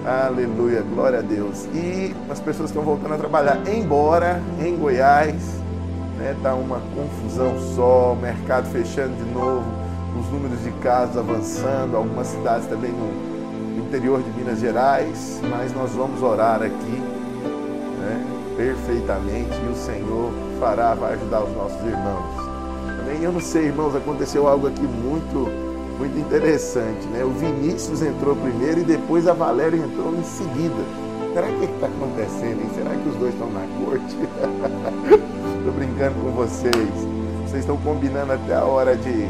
Aleluia, 0.05 0.83
glória 0.93 1.17
a 1.17 1.21
Deus. 1.23 1.65
E 1.73 2.15
as 2.29 2.39
pessoas 2.39 2.69
estão 2.69 2.83
voltando 2.83 3.15
a 3.15 3.17
trabalhar, 3.17 3.59
embora 3.67 4.39
em 4.59 4.75
Goiás 4.77 5.33
né, 6.19 6.35
tá 6.43 6.53
uma 6.53 6.79
confusão 6.95 7.59
só, 7.75 8.13
o 8.13 8.15
mercado 8.15 8.69
fechando 8.69 9.15
de 9.15 9.31
novo, 9.31 9.65
os 10.19 10.31
números 10.31 10.61
de 10.63 10.71
casos 10.73 11.17
avançando, 11.17 11.97
algumas 11.97 12.27
cidades 12.27 12.67
também 12.67 12.91
no 12.91 13.34
interior 13.79 14.21
de 14.21 14.29
Minas 14.31 14.59
Gerais, 14.59 15.39
mas 15.49 15.73
nós 15.73 15.91
vamos 15.91 16.21
orar 16.21 16.61
aqui 16.61 17.01
né, 17.99 18.25
perfeitamente 18.55 19.53
e 19.65 19.71
o 19.71 19.75
Senhor 19.75 20.31
fará, 20.59 20.93
vai 20.93 21.13
ajudar 21.13 21.43
os 21.43 21.55
nossos 21.55 21.81
irmãos. 21.85 22.35
Também 22.97 23.21
eu 23.23 23.31
não 23.31 23.39
sei, 23.39 23.65
irmãos, 23.65 23.95
aconteceu 23.95 24.47
algo 24.47 24.67
aqui 24.67 24.83
muito 24.83 25.65
muito 25.97 26.19
interessante, 26.19 27.07
né? 27.07 27.23
O 27.23 27.29
Vinícius 27.29 28.01
entrou 28.01 28.35
primeiro 28.35 28.81
e 28.81 28.83
depois 28.83 29.27
a 29.27 29.33
Valéria 29.33 29.77
entrou 29.77 30.13
em 30.13 30.23
seguida. 30.23 30.83
Será 31.33 31.47
que 31.47 31.65
está 31.65 31.87
acontecendo? 31.87 32.61
Hein? 32.61 32.69
Será 32.75 32.89
que 32.91 33.09
os 33.09 33.15
dois 33.15 33.33
estão 33.33 33.49
na 33.51 33.65
corte? 33.83 34.15
Estou 35.57 35.73
brincando 35.73 36.15
com 36.21 36.31
vocês. 36.31 36.75
Vocês 37.45 37.61
estão 37.61 37.77
combinando 37.77 38.33
até 38.33 38.55
a 38.55 38.63
hora 38.63 38.95
de 38.95 39.27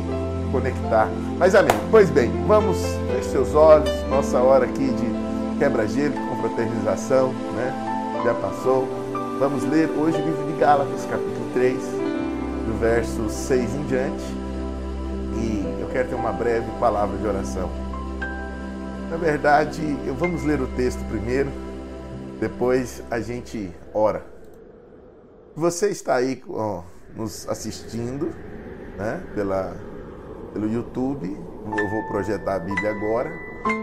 conectar. 0.51 1.09
Mas 1.37 1.55
amém. 1.55 1.75
Pois 1.91 2.09
bem, 2.09 2.31
vamos 2.47 2.77
feche 3.15 3.29
seus 3.29 3.55
olhos. 3.55 3.89
Nossa 4.09 4.39
hora 4.39 4.65
aqui 4.65 4.87
de 4.87 5.59
quebra-gelo, 5.59 6.13
de 6.13 6.27
confraternização, 6.29 7.33
né? 7.55 8.21
Já 8.23 8.33
passou. 8.33 8.87
Vamos 9.39 9.63
ler 9.63 9.89
hoje 9.89 10.21
o 10.21 10.25
livro 10.25 10.45
de 10.45 10.59
Gálatas, 10.59 11.05
capítulo 11.05 11.49
3, 11.53 11.77
do 11.77 12.79
verso 12.79 13.29
6 13.29 13.75
em 13.75 13.83
diante 13.87 14.45
quero 15.95 16.09
ter 16.09 16.15
uma 16.15 16.33
breve 16.33 16.69
palavra 16.77 17.17
de 17.17 17.25
oração. 17.25 17.69
Na 19.09 19.15
verdade, 19.15 19.81
vamos 20.19 20.43
ler 20.43 20.59
o 20.59 20.67
texto 20.67 20.99
primeiro, 21.07 21.49
depois 22.37 23.01
a 23.09 23.21
gente 23.21 23.73
ora. 23.93 24.25
Você 25.55 25.87
está 25.87 26.15
aí 26.15 26.43
ó, 26.49 26.83
nos 27.15 27.47
assistindo 27.47 28.25
né, 28.97 29.23
pela, 29.33 29.73
pelo 30.51 30.69
YouTube, 30.69 31.37
eu 31.77 31.89
vou 31.89 32.03
projetar 32.03 32.55
a 32.55 32.59
Bíblia 32.59 32.91
agora, 32.91 33.33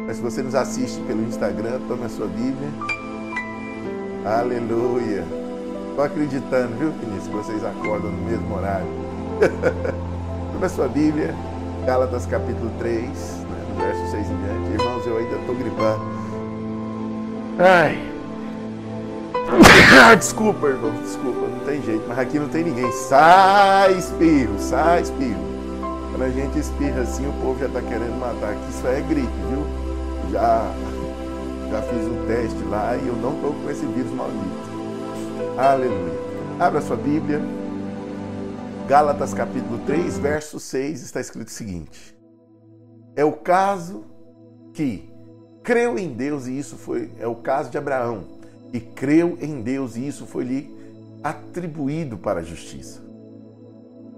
mas 0.07 0.17
se 0.17 0.23
você 0.23 0.43
nos 0.43 0.55
assiste 0.55 1.01
pelo 1.03 1.23
Instagram, 1.23 1.81
tome 1.89 2.05
a 2.05 2.09
sua 2.09 2.27
Bíblia. 2.27 2.69
Aleluia! 4.25 5.25
Estou 5.91 6.05
acreditando, 6.05 6.77
viu, 6.77 6.93
Vinícius, 6.93 7.27
que 7.29 7.35
vocês 7.35 7.65
acordam 7.65 8.11
no 8.11 8.23
mesmo 8.31 8.55
horário. 8.55 8.87
tome 10.53 10.65
a 10.65 10.69
sua 10.69 10.89
Bíblia. 10.89 11.35
Gálatas 11.85 12.27
capítulo 12.27 12.71
3, 12.79 13.03
né, 13.03 13.65
do 13.69 13.83
verso 13.83 14.11
6 14.13 14.31
em 14.31 14.37
diante. 14.37 14.71
Irmãos, 14.71 15.07
eu 15.07 15.17
ainda 15.19 15.37
estou 15.37 15.55
gripando. 15.55 16.03
Ai. 17.59 18.13
Desculpa, 20.17 20.69
irmão, 20.69 20.93
desculpa, 21.03 21.41
não 21.41 21.59
tem 21.67 21.83
jeito, 21.83 22.05
mas 22.09 22.19
aqui 22.19 22.39
não 22.39 22.49
tem 22.49 22.65
ninguém. 22.65 22.91
Sai, 22.93 23.93
espirro, 23.93 24.59
sai, 24.59 25.03
espirro. 25.03 25.52
Quando 26.13 26.25
a 26.25 26.29
gente 26.29 26.59
espirra 26.59 27.01
assim, 27.01 27.27
o 27.27 27.33
povo 27.41 27.59
já 27.59 27.67
está 27.67 27.81
querendo 27.81 28.21
matar. 28.21 28.53
Aqui 28.53 28.69
isso 28.69 28.87
é 28.87 29.01
gripe, 29.01 29.33
viu? 29.49 29.65
Já, 30.31 30.71
já 31.71 31.83
fiz 31.83 32.07
um 32.07 32.27
teste 32.27 32.63
lá 32.65 32.95
e 32.99 33.09
eu 33.09 33.17
não 33.17 33.35
estou 33.35 33.55
com 33.55 33.71
esse 33.71 33.87
vírus 33.87 34.13
maldito. 34.13 34.73
Aleluia. 35.57 36.21
Abra 36.61 36.83
sua 36.83 36.99
Bíblia. 36.99 37.41
Gálatas 38.87 39.33
capítulo 39.33 39.79
3, 39.87 40.19
verso 40.19 40.61
6 40.61 41.01
está 41.03 41.19
escrito 41.19 41.49
o 41.49 41.51
seguinte: 41.51 42.15
É 43.17 43.25
o 43.25 43.33
caso 43.33 44.05
que 44.75 45.11
creu 45.63 45.99
em 45.99 46.13
Deus 46.13 46.47
e 46.47 46.59
isso 46.59 46.77
foi 46.77 47.11
é 47.19 47.27
o 47.27 47.37
caso 47.37 47.71
de 47.71 47.79
Abraão, 47.79 48.25
e 48.71 48.81
creu 48.81 49.39
em 49.41 49.63
Deus 49.63 49.97
e 49.97 50.07
isso 50.07 50.27
foi 50.27 50.45
lhe 50.45 50.77
atribuído 51.25 52.19
para 52.19 52.41
a 52.41 52.43
justiça. 52.43 53.02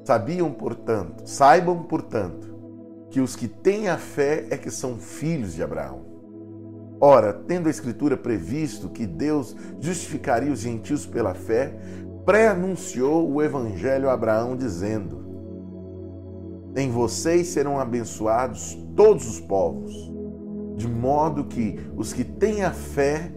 Sabiam, 0.04 0.52
portanto, 0.52 1.26
saibam, 1.26 1.82
portanto, 1.84 2.54
que 3.10 3.20
os 3.20 3.34
que 3.34 3.48
têm 3.48 3.88
a 3.88 3.96
fé 3.96 4.46
é 4.50 4.56
que 4.56 4.70
são 4.70 4.98
filhos 4.98 5.54
de 5.54 5.62
Abraão. 5.62 6.04
Ora, 7.00 7.32
tendo 7.32 7.68
a 7.68 7.70
Escritura 7.70 8.16
previsto 8.16 8.88
que 8.88 9.06
Deus 9.06 9.56
justificaria 9.80 10.52
os 10.52 10.60
gentios 10.60 11.06
pela 11.06 11.32
fé, 11.32 11.74
pré-anunciou 12.24 13.30
o 13.30 13.42
evangelho 13.42 14.10
a 14.10 14.12
Abraão, 14.12 14.56
dizendo: 14.56 15.24
Em 16.76 16.90
vocês 16.90 17.48
serão 17.48 17.80
abençoados 17.80 18.74
todos 18.94 19.26
os 19.26 19.40
povos, 19.40 19.92
de 20.76 20.86
modo 20.86 21.44
que 21.44 21.78
os 21.96 22.12
que 22.12 22.24
têm 22.24 22.62
a 22.62 22.72
fé 22.72 23.32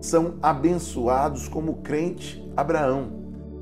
são 0.00 0.34
abençoados 0.42 1.46
como 1.48 1.82
crente 1.82 2.50
Abraão, 2.56 3.19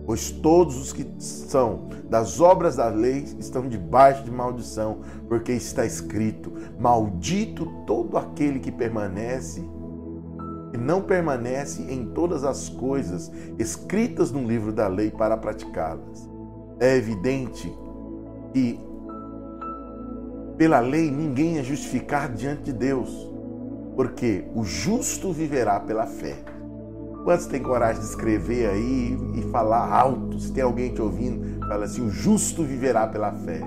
pois 0.08 0.30
todos 0.30 0.78
os 0.78 0.90
que 0.90 1.06
são 1.18 1.90
das 2.08 2.40
obras 2.40 2.76
da 2.76 2.88
lei 2.88 3.26
estão 3.38 3.68
debaixo 3.68 4.24
de 4.24 4.30
maldição, 4.30 5.00
porque 5.28 5.52
está 5.52 5.84
escrito: 5.84 6.50
Maldito 6.80 7.66
todo 7.86 8.16
aquele 8.16 8.58
que 8.58 8.72
permanece 8.72 9.62
e 10.72 10.78
não 10.78 11.02
permanece 11.02 11.82
em 11.82 12.06
todas 12.06 12.42
as 12.42 12.70
coisas 12.70 13.30
escritas 13.58 14.32
no 14.32 14.42
livro 14.48 14.72
da 14.72 14.88
lei 14.88 15.10
para 15.10 15.36
praticá-las. 15.36 16.26
É 16.80 16.96
evidente 16.96 17.70
que 18.54 18.80
pela 20.56 20.80
lei 20.80 21.10
ninguém 21.10 21.58
é 21.58 21.62
justificado 21.62 22.34
diante 22.34 22.62
de 22.62 22.72
Deus, 22.72 23.30
porque 23.94 24.46
o 24.54 24.64
justo 24.64 25.34
viverá 25.34 25.78
pela 25.78 26.06
fé. 26.06 26.38
Quantos 27.24 27.46
têm 27.46 27.62
coragem 27.62 28.00
de 28.00 28.08
escrever 28.08 28.70
aí 28.70 29.18
e 29.34 29.42
falar 29.50 29.92
alto? 29.92 30.38
Se 30.38 30.52
tem 30.52 30.62
alguém 30.62 30.92
te 30.92 31.02
ouvindo, 31.02 31.60
fala 31.66 31.84
assim: 31.84 32.06
o 32.06 32.10
justo 32.10 32.64
viverá 32.64 33.06
pela 33.06 33.32
fé. 33.32 33.60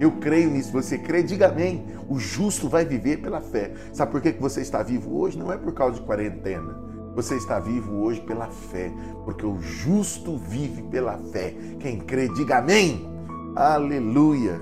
Eu 0.00 0.12
creio 0.12 0.50
nisso. 0.50 0.72
Você 0.72 0.96
crê? 0.96 1.22
Diga 1.22 1.48
amém. 1.48 1.84
O 2.08 2.18
justo 2.18 2.68
vai 2.68 2.84
viver 2.84 3.18
pela 3.18 3.40
fé. 3.40 3.72
Sabe 3.92 4.12
por 4.12 4.20
que 4.20 4.32
você 4.32 4.60
está 4.60 4.82
vivo 4.82 5.18
hoje? 5.18 5.36
Não 5.38 5.52
é 5.52 5.56
por 5.56 5.72
causa 5.72 5.96
de 5.96 6.02
quarentena. 6.02 6.88
Você 7.14 7.34
está 7.34 7.58
vivo 7.58 7.96
hoje 7.96 8.20
pela 8.20 8.46
fé, 8.46 8.92
porque 9.24 9.44
o 9.44 9.60
justo 9.60 10.36
vive 10.38 10.82
pela 10.82 11.18
fé. 11.32 11.52
Quem 11.80 11.98
crê, 11.98 12.28
diga 12.28 12.58
amém. 12.58 13.10
Aleluia. 13.56 14.60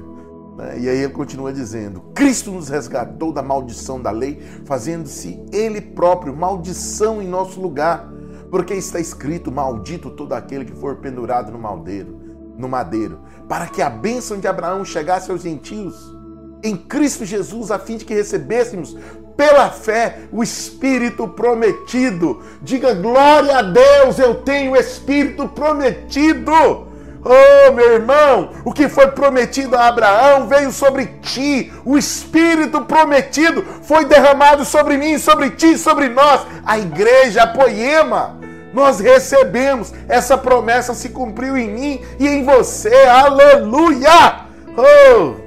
Né? 0.57 0.79
E 0.81 0.89
aí 0.89 0.99
ele 0.99 1.13
continua 1.13 1.53
dizendo: 1.53 2.01
Cristo 2.15 2.51
nos 2.51 2.71
resgatou 2.71 3.31
da 3.31 3.43
maldição 3.43 4.01
da 4.01 4.11
lei, 4.11 4.41
fazendo-se 4.65 5.39
Ele 5.53 5.83
próprio 5.83 6.35
maldição 6.35 7.21
em 7.21 7.29
nosso 7.29 7.61
lugar, 7.61 8.11
porque 8.51 8.75
está 8.75 9.01
escrito: 9.01 9.53
Maldito 9.53 10.11
todo 10.11 10.33
aquele 10.33 10.65
que 10.65 10.75
for 10.75 10.97
pendurado 10.97 11.53
no 11.53 11.59
madeiro, 11.59 12.21
no 12.57 12.69
madeiro, 12.69 13.21
para 13.49 13.67
que 13.67 13.83
a 13.83 13.91
bênção 13.91 14.39
de 14.39 14.49
Abraão 14.49 14.85
chegasse 14.85 15.31
aos 15.31 15.43
gentios. 15.43 16.15
Em 16.63 16.77
Cristo 16.77 17.25
Jesus, 17.25 17.71
a 17.71 17.79
fim 17.79 17.97
de 17.97 18.05
que 18.05 18.15
recebêssemos 18.15 18.97
pela 19.37 19.71
fé 19.71 20.21
o 20.33 20.43
Espírito 20.43 21.29
prometido. 21.29 22.43
Diga 22.63 22.95
glória 22.95 23.59
a 23.59 23.63
Deus, 23.63 24.19
eu 24.19 24.37
tenho 24.37 24.73
o 24.73 24.77
Espírito 24.77 25.47
prometido. 25.49 26.87
Oh, 27.29 27.73
meu 27.73 27.95
irmão, 27.95 28.51
o 28.65 28.73
que 28.73 28.89
foi 28.89 29.09
prometido 29.09 29.77
a 29.77 29.89
Abraão 29.89 30.47
veio 30.47 30.71
sobre 30.71 31.07
ti. 31.21 31.73
O 31.85 31.99
Espírito 31.99 32.83
prometido 32.83 33.65
foi 33.83 34.05
derramado 34.05 34.65
sobre 34.65 34.97
mim, 34.97 35.19
sobre 35.19 35.51
ti, 35.51 35.77
sobre 35.77 36.09
nós. 36.09 36.47
A 36.65 36.79
igreja, 36.79 37.43
a 37.43 37.47
poema. 37.49 38.36
Nós 38.77 39.01
recebemos, 39.01 39.95
essa 40.07 40.37
promessa 40.37 40.93
se 40.93 41.09
cumpriu 41.09 41.57
em 41.57 41.71
mim 41.71 42.01
e 42.21 42.29
em 42.29 42.45
você. 42.45 42.93
Aleluia! 43.07 44.45
Oh! 44.77 45.47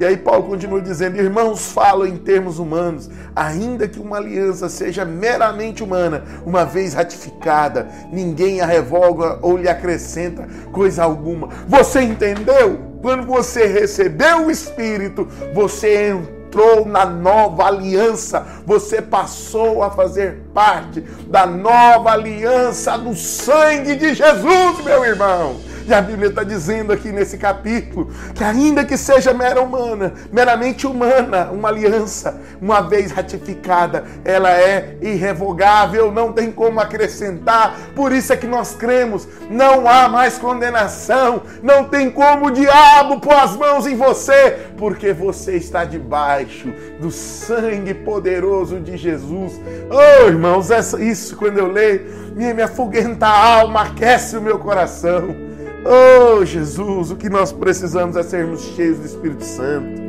E 0.00 0.04
aí 0.04 0.16
Paulo 0.16 0.42
continua 0.42 0.80
dizendo: 0.80 1.16
Irmãos, 1.16 1.70
falo 1.70 2.04
em 2.04 2.16
termos 2.16 2.58
humanos, 2.58 3.08
ainda 3.36 3.86
que 3.86 4.00
uma 4.00 4.16
aliança 4.16 4.68
seja 4.68 5.04
meramente 5.04 5.84
humana, 5.84 6.24
uma 6.44 6.64
vez 6.64 6.92
ratificada, 6.92 7.86
ninguém 8.10 8.60
a 8.60 8.66
revoga 8.66 9.38
ou 9.42 9.56
lhe 9.56 9.68
acrescenta 9.68 10.48
coisa 10.72 11.04
alguma. 11.04 11.50
Você 11.68 12.00
entendeu? 12.00 12.80
Quando 13.00 13.28
você 13.28 13.64
recebeu 13.66 14.46
o 14.46 14.50
Espírito, 14.50 15.28
você 15.54 16.08
entrou 16.08 16.39
na 16.86 17.04
nova 17.04 17.66
aliança, 17.66 18.46
você 18.66 19.00
passou 19.00 19.82
a 19.82 19.90
fazer 19.90 20.42
parte 20.52 21.00
da 21.26 21.46
nova 21.46 22.10
aliança 22.12 22.98
do 22.98 23.14
sangue 23.14 23.96
de 23.96 24.14
Jesus, 24.14 24.84
meu 24.84 25.04
irmão. 25.04 25.69
E 25.86 25.94
a 25.94 26.00
Bíblia 26.00 26.28
está 26.28 26.42
dizendo 26.42 26.92
aqui 26.92 27.10
nesse 27.10 27.38
capítulo 27.38 28.10
que, 28.34 28.44
ainda 28.44 28.84
que 28.84 28.96
seja 28.96 29.32
mera 29.32 29.60
humana, 29.60 30.12
meramente 30.32 30.86
humana, 30.86 31.50
uma 31.50 31.68
aliança, 31.68 32.40
uma 32.60 32.80
vez 32.80 33.10
ratificada, 33.10 34.04
ela 34.24 34.50
é 34.50 34.96
irrevogável, 35.00 36.12
não 36.12 36.32
tem 36.32 36.50
como 36.50 36.80
acrescentar. 36.80 37.76
Por 37.94 38.12
isso 38.12 38.32
é 38.32 38.36
que 38.36 38.46
nós 38.46 38.74
cremos: 38.74 39.26
não 39.50 39.88
há 39.88 40.08
mais 40.08 40.38
condenação, 40.38 41.42
não 41.62 41.84
tem 41.84 42.10
como 42.10 42.46
o 42.46 42.50
diabo 42.50 43.20
pôr 43.20 43.34
as 43.34 43.56
mãos 43.56 43.86
em 43.86 43.96
você, 43.96 44.58
porque 44.76 45.12
você 45.12 45.56
está 45.56 45.84
debaixo 45.84 46.72
do 47.00 47.10
sangue 47.10 47.94
poderoso 47.94 48.78
de 48.80 48.96
Jesus. 48.96 49.60
Oh, 49.90 50.26
irmãos, 50.26 50.68
isso 50.98 51.36
quando 51.36 51.58
eu 51.58 51.70
leio, 51.70 52.32
minha, 52.34 52.54
minha 52.54 52.66
afoguenta 52.66 53.26
alma 53.26 53.82
aquece 53.82 54.36
o 54.36 54.42
meu 54.42 54.58
coração. 54.58 55.49
Oh, 55.82 56.44
Jesus, 56.44 57.10
o 57.10 57.16
que 57.16 57.30
nós 57.30 57.52
precisamos 57.52 58.14
é 58.14 58.22
sermos 58.22 58.60
cheios 58.60 58.98
do 58.98 59.06
Espírito 59.06 59.44
Santo. 59.44 60.00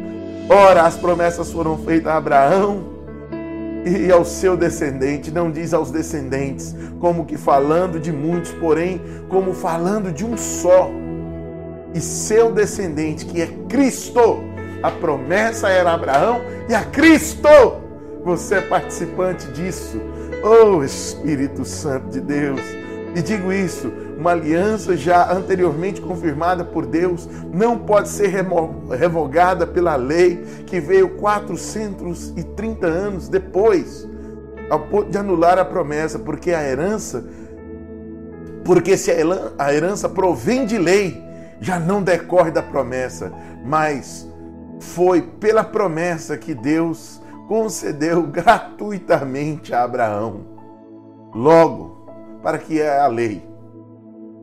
Ora, 0.50 0.84
as 0.84 0.98
promessas 0.98 1.50
foram 1.50 1.78
feitas 1.78 2.08
a 2.12 2.18
Abraão 2.18 2.84
e 3.86 4.12
ao 4.12 4.26
seu 4.26 4.58
descendente, 4.58 5.32
não 5.32 5.50
diz 5.50 5.74
aos 5.74 5.90
descendentes, 5.90 6.76
como 7.00 7.26
que 7.26 7.38
falando 7.38 8.00
de 8.00 8.12
muitos, 8.12 8.52
porém, 8.52 9.02
como 9.30 9.54
falando 9.54 10.12
de 10.12 10.26
um 10.26 10.36
só. 10.38 10.92
E 11.94 12.02
seu 12.02 12.52
descendente, 12.52 13.26
que 13.26 13.42
é 13.42 13.48
Cristo. 13.70 14.44
A 14.84 14.92
promessa 14.92 15.70
era 15.70 15.94
Abraão 15.94 16.42
e 16.68 16.74
a 16.74 16.84
Cristo. 16.84 17.48
Você 18.26 18.56
é 18.56 18.62
participante 18.62 19.48
disso. 19.52 20.02
Oh, 20.44 20.84
Espírito 20.84 21.64
Santo 21.64 22.10
de 22.10 22.20
Deus. 22.20 22.62
E 23.16 23.22
digo 23.22 23.52
isso, 23.52 23.92
uma 24.22 24.34
aliança 24.34 24.96
já 24.96 25.34
anteriormente 25.34 26.00
confirmada 26.00 26.64
por 26.64 26.86
Deus 26.86 27.28
não 27.52 27.76
pode 27.76 28.08
ser 28.08 28.28
revogada 28.96 29.66
pela 29.66 29.96
lei 29.96 30.38
que 30.68 30.80
veio 30.80 31.18
430 31.18 32.86
anos 32.86 33.28
depois, 33.28 34.08
ao 34.70 34.82
ponto 34.82 35.10
de 35.10 35.18
anular 35.18 35.58
a 35.58 35.66
promessa, 35.66 36.20
porque 36.20 36.52
a 36.52 36.62
herança, 36.62 37.26
porque 38.64 38.96
se 38.96 39.12
a 39.58 39.74
herança 39.74 40.08
provém 40.08 40.68
de 40.68 40.78
lei, 40.78 41.20
já 41.60 41.80
não 41.80 42.04
decorre 42.04 42.52
da 42.52 42.62
promessa, 42.62 43.34
mas 43.66 44.30
foi 44.80 45.24
pela 45.24 45.64
promessa 45.64 46.38
que 46.38 46.54
Deus 46.54 47.20
concedeu 47.48 48.22
gratuitamente 48.22 49.74
a 49.74 49.82
Abraão. 49.82 50.42
Logo, 51.34 52.06
para 52.44 52.60
que 52.60 52.80
a 52.84 53.08
lei 53.08 53.50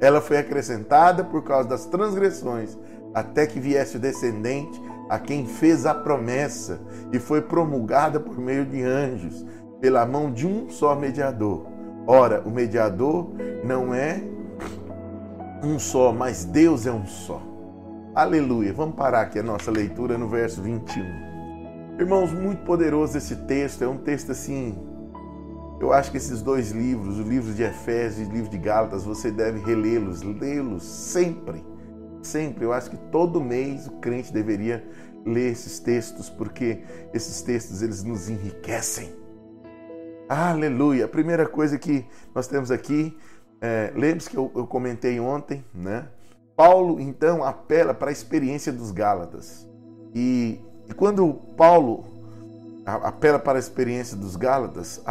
ela 0.00 0.20
foi 0.20 0.38
acrescentada 0.38 1.24
por 1.24 1.42
causa 1.42 1.68
das 1.68 1.86
transgressões, 1.86 2.76
até 3.14 3.46
que 3.46 3.58
viesse 3.58 3.96
o 3.96 4.00
descendente 4.00 4.80
a 5.08 5.18
quem 5.18 5.46
fez 5.46 5.86
a 5.86 5.94
promessa 5.94 6.80
e 7.12 7.18
foi 7.18 7.40
promulgada 7.40 8.20
por 8.20 8.38
meio 8.38 8.64
de 8.66 8.82
anjos, 8.82 9.44
pela 9.80 10.04
mão 10.04 10.30
de 10.30 10.46
um 10.46 10.68
só 10.68 10.94
mediador. 10.94 11.66
Ora, 12.06 12.42
o 12.44 12.50
mediador 12.50 13.30
não 13.64 13.94
é 13.94 14.22
um 15.62 15.78
só, 15.78 16.12
mas 16.12 16.44
Deus 16.44 16.86
é 16.86 16.92
um 16.92 17.06
só. 17.06 17.42
Aleluia. 18.14 18.72
Vamos 18.72 18.96
parar 18.96 19.22
aqui 19.22 19.38
a 19.38 19.42
nossa 19.42 19.70
leitura 19.70 20.18
no 20.18 20.28
verso 20.28 20.60
21. 20.62 21.28
Irmãos, 21.98 22.32
muito 22.32 22.62
poderoso 22.64 23.18
esse 23.18 23.34
texto, 23.34 23.82
é 23.82 23.88
um 23.88 23.98
texto 23.98 24.32
assim 24.32 24.76
eu 25.80 25.92
acho 25.92 26.10
que 26.10 26.16
esses 26.16 26.42
dois 26.42 26.72
livros, 26.72 27.18
o 27.18 27.22
livro 27.22 27.54
de 27.54 27.62
Efésios 27.62 28.26
e 28.26 28.30
o 28.30 28.34
livro 28.34 28.50
de 28.50 28.58
Gálatas, 28.58 29.04
você 29.04 29.30
deve 29.30 29.60
relê-los, 29.60 30.22
lê-los 30.22 30.82
sempre. 30.82 31.64
Sempre. 32.20 32.64
Eu 32.64 32.72
acho 32.72 32.90
que 32.90 32.96
todo 32.96 33.40
mês 33.40 33.86
o 33.86 33.92
crente 33.92 34.32
deveria 34.32 34.84
ler 35.24 35.52
esses 35.52 35.78
textos, 35.78 36.28
porque 36.28 36.82
esses 37.14 37.42
textos 37.42 37.80
eles 37.80 38.02
nos 38.02 38.28
enriquecem. 38.28 39.12
Aleluia! 40.28 41.04
A 41.04 41.08
primeira 41.08 41.46
coisa 41.46 41.78
que 41.78 42.04
nós 42.34 42.48
temos 42.48 42.70
aqui, 42.70 43.16
é, 43.60 43.92
lembre-se 43.94 44.28
que 44.28 44.36
eu, 44.36 44.50
eu 44.54 44.66
comentei 44.66 45.18
ontem, 45.20 45.64
né? 45.72 46.08
Paulo 46.56 47.00
então 47.00 47.44
apela 47.44 47.94
para 47.94 48.10
a 48.10 48.12
experiência 48.12 48.72
dos 48.72 48.90
Gálatas. 48.90 49.66
E, 50.12 50.60
e 50.88 50.92
quando 50.92 51.32
Paulo 51.56 52.17
apela 52.94 53.38
para 53.38 53.58
a 53.58 53.60
experiência 53.60 54.16
dos 54.16 54.36
Gálatas. 54.36 55.02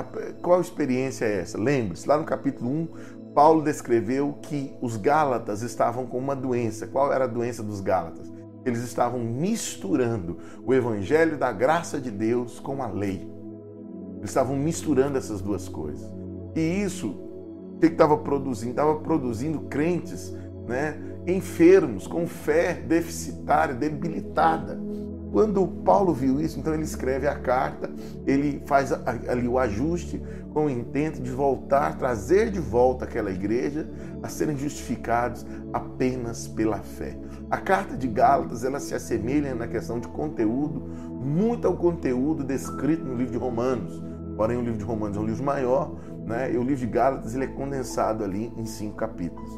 Qual 0.41 0.59
experiência 0.59 1.25
é 1.25 1.41
essa? 1.41 1.57
Lembre-se, 1.57 2.07
lá 2.07 2.17
no 2.17 2.23
capítulo 2.23 2.69
1, 2.69 2.87
Paulo 3.33 3.61
descreveu 3.61 4.33
que 4.41 4.75
os 4.81 4.97
Gálatas 4.97 5.61
estavam 5.61 6.05
com 6.07 6.17
uma 6.17 6.35
doença. 6.35 6.87
Qual 6.87 7.13
era 7.13 7.25
a 7.25 7.27
doença 7.27 7.61
dos 7.61 7.81
Gálatas? 7.81 8.31
Eles 8.65 8.79
estavam 8.79 9.19
misturando 9.19 10.39
o 10.65 10.73
evangelho 10.73 11.37
da 11.37 11.51
graça 11.51 12.01
de 12.01 12.11
Deus 12.11 12.59
com 12.59 12.81
a 12.81 12.87
lei. 12.87 13.29
Eles 14.17 14.29
estavam 14.29 14.55
misturando 14.55 15.17
essas 15.17 15.39
duas 15.39 15.69
coisas. 15.69 16.11
E 16.55 16.59
isso, 16.59 17.09
o 17.75 17.79
que 17.79 17.85
estava 17.85 18.17
produzindo? 18.17 18.71
Estava 18.71 18.95
produzindo 18.95 19.61
crentes 19.61 20.35
né, 20.67 20.97
enfermos, 21.25 22.07
com 22.07 22.27
fé 22.27 22.73
deficitária, 22.73 23.73
debilitada. 23.73 24.79
Quando 25.31 25.67
Paulo 25.67 26.13
viu 26.13 26.39
isso, 26.39 26.59
então 26.59 26.73
ele 26.73 26.83
escreve 26.83 27.27
a 27.27 27.35
carta, 27.35 27.89
ele 28.25 28.61
faz 28.65 28.91
ali 28.91 29.47
o 29.47 29.59
ajuste 29.59 30.21
com 30.53 30.65
o 30.65 30.69
intento 30.69 31.21
de 31.21 31.29
voltar, 31.31 31.97
trazer 31.97 32.49
de 32.49 32.59
volta 32.59 33.05
aquela 33.05 33.29
igreja 33.29 33.89
a 34.23 34.29
serem 34.29 34.57
justificados 34.57 35.45
apenas 35.73 36.47
pela 36.47 36.77
fé. 36.79 37.17
A 37.49 37.57
carta 37.57 37.95
de 37.95 38.07
Gálatas, 38.07 38.63
ela 38.63 38.79
se 38.79 38.95
assemelha 38.95 39.53
na 39.53 39.67
questão 39.67 39.99
de 39.99 40.07
conteúdo 40.07 40.87
muito 41.27 41.67
ao 41.67 41.75
conteúdo 41.75 42.43
descrito 42.43 43.03
no 43.03 43.15
livro 43.15 43.31
de 43.31 43.37
Romanos. 43.37 44.01
Porém, 44.35 44.57
o 44.57 44.61
livro 44.61 44.77
de 44.77 44.83
Romanos 44.83 45.17
é 45.17 45.19
um 45.19 45.25
livro 45.25 45.43
maior, 45.43 45.95
né? 46.25 46.53
E 46.53 46.57
o 46.57 46.63
livro 46.63 46.85
de 46.85 46.87
Gálatas 46.87 47.35
ele 47.35 47.45
é 47.45 47.47
condensado 47.47 48.23
ali 48.23 48.53
em 48.55 48.65
cinco 48.65 48.95
capítulos. 48.95 49.49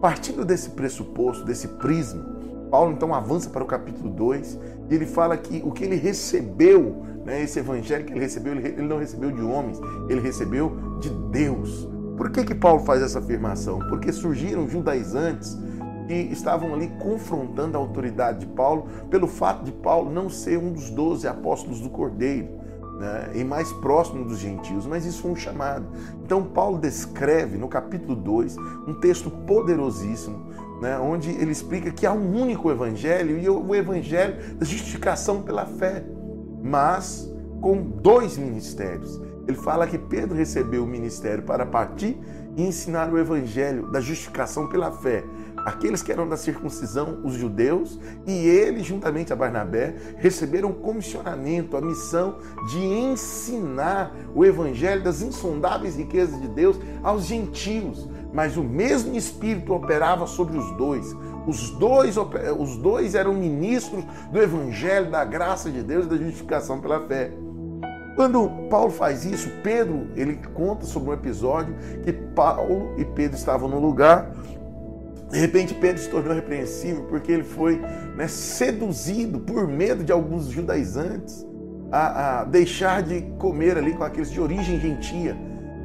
Partindo 0.00 0.44
desse 0.44 0.70
pressuposto, 0.70 1.44
desse 1.44 1.68
prisma, 1.68 2.24
Paulo 2.70 2.92
então 2.92 3.14
avança 3.14 3.50
para 3.50 3.62
o 3.62 3.66
capítulo 3.66 4.10
2 4.10 4.58
e 4.88 4.94
ele 4.94 5.06
fala 5.06 5.36
que 5.36 5.62
o 5.64 5.72
que 5.72 5.84
ele 5.84 5.96
recebeu, 5.96 7.02
né, 7.24 7.42
esse 7.42 7.58
evangelho 7.58 8.04
que 8.04 8.12
ele 8.12 8.20
recebeu, 8.20 8.54
ele 8.54 8.82
não 8.82 8.98
recebeu 8.98 9.30
de 9.30 9.42
homens, 9.42 9.80
ele 10.08 10.20
recebeu 10.20 10.76
de 11.00 11.10
Deus. 11.30 11.88
Por 12.16 12.30
que, 12.30 12.44
que 12.44 12.54
Paulo 12.54 12.80
faz 12.80 13.02
essa 13.02 13.18
afirmação? 13.18 13.78
Porque 13.88 14.12
surgiram 14.12 14.68
judaizantes 14.68 15.58
que 16.06 16.14
estavam 16.32 16.74
ali 16.74 16.88
confrontando 17.00 17.76
a 17.76 17.80
autoridade 17.80 18.40
de 18.40 18.46
Paulo 18.46 18.86
pelo 19.08 19.26
fato 19.26 19.64
de 19.64 19.72
Paulo 19.72 20.10
não 20.10 20.28
ser 20.28 20.58
um 20.58 20.72
dos 20.72 20.90
doze 20.90 21.26
apóstolos 21.26 21.80
do 21.80 21.88
Cordeiro 21.88 22.60
né, 23.00 23.30
e 23.34 23.42
mais 23.42 23.72
próximo 23.74 24.24
dos 24.24 24.38
gentios, 24.38 24.86
mas 24.86 25.06
isso 25.06 25.22
foi 25.22 25.30
um 25.30 25.36
chamado. 25.36 25.86
Então, 26.22 26.44
Paulo 26.44 26.78
descreve 26.78 27.56
no 27.56 27.66
capítulo 27.66 28.14
2 28.14 28.56
um 28.86 28.94
texto 29.00 29.30
poderosíssimo, 29.30 30.46
né, 30.80 30.98
onde 30.98 31.30
ele 31.30 31.52
explica 31.52 31.90
que 31.90 32.06
há 32.06 32.12
um 32.12 32.40
único 32.40 32.70
evangelho 32.70 33.38
e 33.38 33.48
o 33.48 33.74
evangelho 33.74 34.56
da 34.56 34.64
justificação 34.64 35.42
pela 35.42 35.66
fé, 35.66 36.04
mas 36.62 37.30
com 37.60 37.82
dois 37.82 38.38
ministérios. 38.38 39.20
Ele 39.46 39.56
fala 39.56 39.86
que 39.86 39.98
Pedro 39.98 40.36
recebeu 40.36 40.84
o 40.84 40.86
ministério 40.86 41.42
para 41.42 41.66
partir 41.66 42.16
e 42.56 42.62
ensinar 42.62 43.12
o 43.12 43.18
evangelho 43.18 43.90
da 43.90 44.00
justificação 44.00 44.68
pela 44.68 44.90
fé. 44.90 45.24
Aqueles 45.64 46.02
que 46.02 46.10
eram 46.10 46.28
da 46.28 46.36
circuncisão, 46.36 47.20
os 47.24 47.34
judeus, 47.34 47.98
e 48.26 48.32
ele, 48.32 48.82
juntamente 48.82 49.32
a 49.32 49.36
Barnabé, 49.36 49.94
receberam 50.16 50.70
o 50.70 50.74
comissionamento, 50.74 51.76
a 51.76 51.80
missão 51.80 52.38
de 52.70 52.78
ensinar 52.78 54.14
o 54.34 54.44
evangelho 54.44 55.02
das 55.02 55.22
insondáveis 55.22 55.96
riquezas 55.96 56.40
de 56.40 56.48
Deus 56.48 56.78
aos 57.02 57.24
gentios. 57.24 58.08
Mas 58.32 58.56
o 58.56 58.62
mesmo 58.62 59.16
Espírito 59.16 59.74
operava 59.74 60.26
sobre 60.26 60.56
os 60.56 60.70
dois. 60.76 61.14
Os 61.46 61.70
dois, 61.70 62.16
os 62.16 62.76
dois 62.76 63.14
eram 63.14 63.34
ministros 63.34 64.04
do 64.30 64.40
evangelho, 64.40 65.10
da 65.10 65.24
graça 65.24 65.70
de 65.70 65.82
Deus 65.82 66.06
e 66.06 66.08
da 66.08 66.16
justificação 66.16 66.80
pela 66.80 67.06
fé. 67.06 67.32
Quando 68.14 68.50
Paulo 68.68 68.90
faz 68.90 69.24
isso, 69.24 69.48
Pedro, 69.62 70.08
ele 70.14 70.38
conta 70.52 70.84
sobre 70.84 71.10
um 71.10 71.12
episódio 71.12 71.74
que 72.04 72.12
Paulo 72.12 72.92
e 72.98 73.04
Pedro 73.04 73.36
estavam 73.36 73.68
no 73.68 73.78
lugar. 73.78 74.30
De 75.30 75.38
repente, 75.38 75.74
Pedro 75.74 76.02
se 76.02 76.08
tornou 76.08 76.34
repreensível 76.34 77.04
porque 77.04 77.30
ele 77.30 77.44
foi 77.44 77.80
né, 78.16 78.26
seduzido 78.26 79.38
por 79.40 79.66
medo 79.68 80.02
de 80.02 80.10
alguns 80.10 80.46
judaizantes 80.46 81.46
a, 81.90 82.40
a, 82.40 82.44
deixar 82.44 83.02
de 83.02 83.22
comer 83.38 83.78
ali 83.78 83.94
com 83.94 84.04
aqueles 84.04 84.30
de 84.30 84.40
origem 84.40 84.80
gentia. 84.80 85.36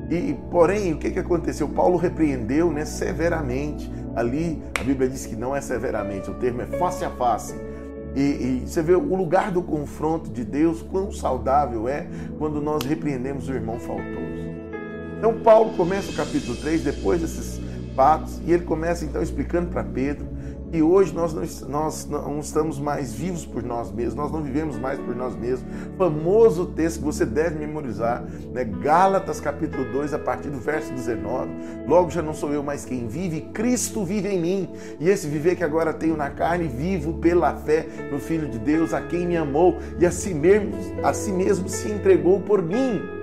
E, 0.09 0.35
porém, 0.51 0.93
o 0.93 0.97
que, 0.97 1.11
que 1.11 1.19
aconteceu? 1.19 1.67
Paulo 1.67 1.97
repreendeu 1.97 2.71
né, 2.71 2.85
severamente. 2.85 3.91
Ali, 4.15 4.61
a 4.79 4.83
Bíblia 4.83 5.09
diz 5.09 5.25
que 5.25 5.35
não 5.35 5.55
é 5.55 5.61
severamente, 5.61 6.29
o 6.29 6.35
termo 6.35 6.61
é 6.61 6.65
face 6.65 7.03
a 7.03 7.09
face 7.09 7.55
e, 8.15 8.21
e, 8.21 8.63
você 8.65 8.81
vê 8.81 8.95
o 8.95 9.15
lugar 9.15 9.51
do 9.51 9.61
confronto 9.61 10.29
de 10.29 10.45
Deus, 10.45 10.81
quão 10.81 11.11
saudável 11.11 11.89
é 11.89 12.07
quando 12.39 12.61
nós 12.61 12.83
repreendemos 12.83 13.49
o 13.49 13.53
irmão 13.53 13.77
faltoso. 13.77 14.45
Então, 15.17 15.33
Paulo 15.41 15.73
começa 15.75 16.11
o 16.11 16.15
capítulo 16.15 16.55
3, 16.55 16.83
depois 16.83 17.19
desses 17.19 17.59
fatos, 17.95 18.39
e 18.45 18.51
ele 18.51 18.63
começa 18.63 19.05
então 19.05 19.21
explicando 19.21 19.69
para 19.69 19.83
Pedro 19.83 20.27
e 20.75 20.81
hoje 20.81 21.13
nós 21.13 21.33
não, 21.33 21.69
nós 21.69 22.05
não 22.05 22.39
estamos 22.39 22.79
mais 22.79 23.13
vivos 23.13 23.45
por 23.45 23.63
nós 23.63 23.91
mesmos, 23.93 24.15
nós 24.15 24.29
não 24.29 24.43
vivemos 24.43 24.77
mais 24.77 24.99
por 24.99 25.15
nós 25.15 25.33
mesmos. 25.33 25.63
Famoso 25.97 26.65
texto 26.65 26.99
que 26.99 27.05
você 27.05 27.25
deve 27.25 27.57
memorizar, 27.57 28.25
né? 28.51 28.65
Gálatas 28.65 29.39
capítulo 29.39 29.85
2, 29.85 30.13
a 30.13 30.19
partir 30.19 30.49
do 30.49 30.59
verso 30.59 30.91
19. 30.91 31.49
Logo 31.87 32.09
já 32.09 32.21
não 32.21 32.33
sou 32.33 32.51
eu 32.51 32.61
mais 32.61 32.83
quem 32.83 33.07
vive, 33.07 33.39
Cristo 33.53 34.03
vive 34.03 34.27
em 34.27 34.41
mim. 34.41 34.69
E 34.99 35.07
esse 35.07 35.27
viver 35.27 35.55
que 35.55 35.63
agora 35.63 35.93
tenho 35.93 36.17
na 36.17 36.29
carne, 36.29 36.67
vivo 36.67 37.13
pela 37.19 37.55
fé 37.55 37.87
no 38.11 38.19
Filho 38.19 38.49
de 38.49 38.59
Deus, 38.59 38.93
a 38.93 39.01
quem 39.01 39.25
me 39.25 39.37
amou 39.37 39.77
e 39.97 40.05
a 40.05 40.11
si 40.11 40.33
mesmo, 40.33 40.73
a 41.03 41.13
si 41.13 41.31
mesmo 41.31 41.69
se 41.69 41.89
entregou 41.89 42.41
por 42.41 42.61
mim. 42.61 43.14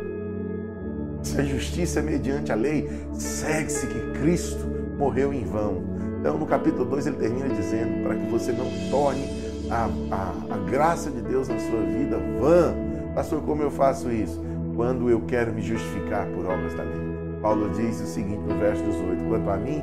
Se 1.23 1.41
a 1.41 1.45
justiça 1.45 2.01
é 2.01 2.03
mediante 2.03 2.51
a 2.53 2.55
lei, 2.55 2.89
segue-se 3.13 3.87
que 3.87 4.19
Cristo 4.21 4.67
morreu 4.99 5.33
em 5.33 5.45
vão 5.45 5.93
então, 6.23 6.39
no 6.39 6.47
capítulo 6.47 6.85
2, 6.85 7.09
ele 7.09 7.17
termina 7.17 7.49
dizendo: 7.49 8.05
para 8.05 8.15
que 8.15 8.31
você 8.31 8.53
não 8.53 8.71
torne 8.91 9.29
a, 9.69 9.89
a, 10.13 10.55
a 10.55 10.59
graça 10.71 11.11
de 11.11 11.21
Deus 11.21 11.49
na 11.49 11.59
sua 11.59 11.81
vida 11.81 12.17
vã. 12.39 12.73
Pastor, 13.13 13.43
como 13.43 13.61
eu 13.61 13.73
faço 13.73 14.09
isso? 14.09 14.41
Quando 14.77 15.11
eu 15.11 15.21
quero 15.23 15.53
me 15.53 15.61
justificar 15.61 16.25
por 16.29 16.47
obras 16.47 16.75
da 16.75 16.85
lei. 16.85 17.03
Paulo 17.43 17.71
diz 17.71 18.01
o 18.01 18.07
seguinte 18.07 18.41
no 18.47 18.57
verso 18.57 18.85
18: 18.85 19.25
Quanto 19.29 19.51
a 19.51 19.57
mim, 19.57 19.83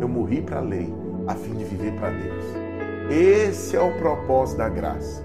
eu 0.00 0.08
morri 0.08 0.40
para 0.40 0.56
a 0.56 0.62
lei, 0.62 0.90
a 1.26 1.34
fim 1.34 1.52
de 1.52 1.64
viver 1.64 1.92
para 2.00 2.08
Deus. 2.08 2.44
Esse 3.10 3.76
é 3.76 3.80
o 3.80 3.92
propósito 3.98 4.56
da 4.56 4.70
graça, 4.70 5.22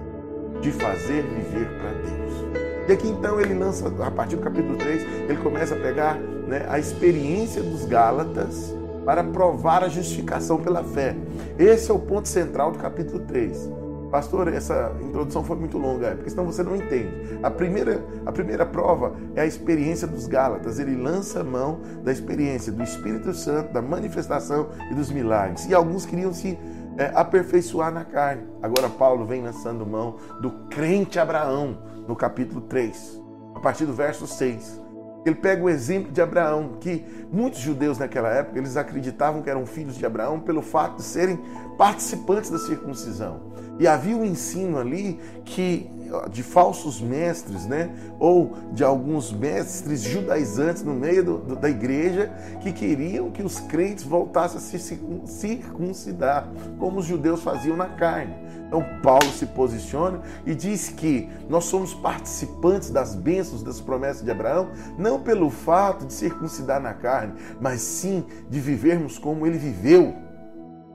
de 0.61 0.71
fazer 0.71 1.23
viver 1.23 1.69
para 1.79 1.91
Deus. 1.93 2.87
E 2.87 2.93
aqui 2.93 3.07
então 3.09 3.39
ele 3.39 3.53
lança, 3.53 3.87
a 3.87 4.11
partir 4.11 4.37
do 4.37 4.41
capítulo 4.41 4.77
3, 4.77 5.03
ele 5.29 5.37
começa 5.37 5.75
a 5.75 5.77
pegar 5.77 6.15
né, 6.15 6.65
a 6.69 6.79
experiência 6.79 7.61
dos 7.61 7.85
Gálatas 7.85 8.73
para 9.03 9.23
provar 9.23 9.83
a 9.83 9.89
justificação 9.89 10.57
pela 10.57 10.83
fé. 10.83 11.15
Esse 11.59 11.91
é 11.91 11.93
o 11.93 11.99
ponto 11.99 12.27
central 12.27 12.71
do 12.71 12.79
capítulo 12.79 13.19
3. 13.19 13.77
Pastor, 14.11 14.47
essa 14.47 14.95
introdução 15.01 15.43
foi 15.43 15.57
muito 15.57 15.77
longa, 15.77 16.11
porque 16.15 16.29
senão 16.29 16.45
você 16.45 16.63
não 16.63 16.75
entende. 16.75 17.09
A 17.43 17.51
primeira, 17.51 18.01
a 18.25 18.31
primeira 18.31 18.65
prova 18.65 19.13
é 19.35 19.41
a 19.41 19.45
experiência 19.45 20.07
dos 20.07 20.27
Gálatas. 20.27 20.79
Ele 20.79 20.95
lança 20.95 21.43
mão 21.43 21.81
da 22.03 22.11
experiência 22.11 22.71
do 22.71 22.81
Espírito 22.81 23.33
Santo, 23.33 23.73
da 23.73 23.81
manifestação 23.81 24.69
e 24.89 24.93
dos 24.93 25.11
milagres. 25.11 25.67
E 25.67 25.73
alguns 25.73 26.05
queriam 26.05 26.33
se 26.33 26.57
é, 26.97 27.11
aperfeiçoar 27.13 27.91
na 27.91 28.03
carne. 28.03 28.43
Agora 28.61 28.89
Paulo 28.89 29.25
vem 29.25 29.41
lançando 29.41 29.85
mão 29.85 30.17
do 30.41 30.51
crente 30.69 31.19
Abraão, 31.19 31.77
no 32.07 32.15
capítulo 32.15 32.61
3, 32.61 33.21
a 33.55 33.59
partir 33.59 33.85
do 33.85 33.93
verso 33.93 34.25
6. 34.25 34.81
Ele 35.25 35.35
pega 35.35 35.61
o 35.61 35.69
exemplo 35.69 36.11
de 36.11 36.21
Abraão, 36.21 36.77
que 36.79 37.05
muitos 37.31 37.59
judeus 37.59 37.97
naquela 37.97 38.29
época 38.29 38.57
eles 38.57 38.77
acreditavam 38.77 39.41
que 39.41 39.49
eram 39.49 39.65
filhos 39.65 39.95
de 39.95 40.05
Abraão 40.05 40.39
pelo 40.39 40.61
fato 40.61 40.97
de 40.97 41.03
serem 41.03 41.37
participantes 41.77 42.49
da 42.49 42.57
circuncisão. 42.57 43.51
E 43.79 43.87
havia 43.87 44.15
um 44.15 44.25
ensino 44.25 44.77
ali 44.77 45.19
que 45.45 45.89
de 46.31 46.43
falsos 46.43 47.01
mestres, 47.01 47.65
né? 47.65 47.89
Ou 48.19 48.53
de 48.71 48.83
alguns 48.83 49.31
mestres 49.31 50.01
judaizantes 50.01 50.83
no 50.83 50.93
meio 50.93 51.23
do, 51.23 51.37
do, 51.39 51.55
da 51.55 51.69
igreja 51.69 52.31
que 52.61 52.71
queriam 52.71 53.29
que 53.29 53.43
os 53.43 53.59
crentes 53.59 54.03
voltassem 54.03 54.57
a 54.57 54.61
se 54.61 54.97
circuncidar, 55.25 56.49
como 56.79 56.99
os 56.99 57.05
judeus 57.05 57.43
faziam 57.43 57.75
na 57.75 57.87
carne. 57.87 58.35
Então 58.67 58.83
Paulo 59.01 59.31
se 59.31 59.45
posiciona 59.45 60.21
e 60.45 60.53
diz 60.53 60.89
que 60.89 61.29
nós 61.49 61.65
somos 61.65 61.93
participantes 61.93 62.89
das 62.89 63.15
bênçãos 63.15 63.63
das 63.63 63.79
promessas 63.79 64.23
de 64.23 64.31
Abraão, 64.31 64.69
não 64.97 65.21
pelo 65.21 65.49
fato 65.49 66.05
de 66.05 66.13
circuncidar 66.13 66.81
na 66.81 66.93
carne, 66.93 67.33
mas 67.61 67.81
sim 67.81 68.25
de 68.49 68.59
vivermos 68.59 69.17
como 69.17 69.47
ele 69.47 69.57
viveu. 69.57 70.26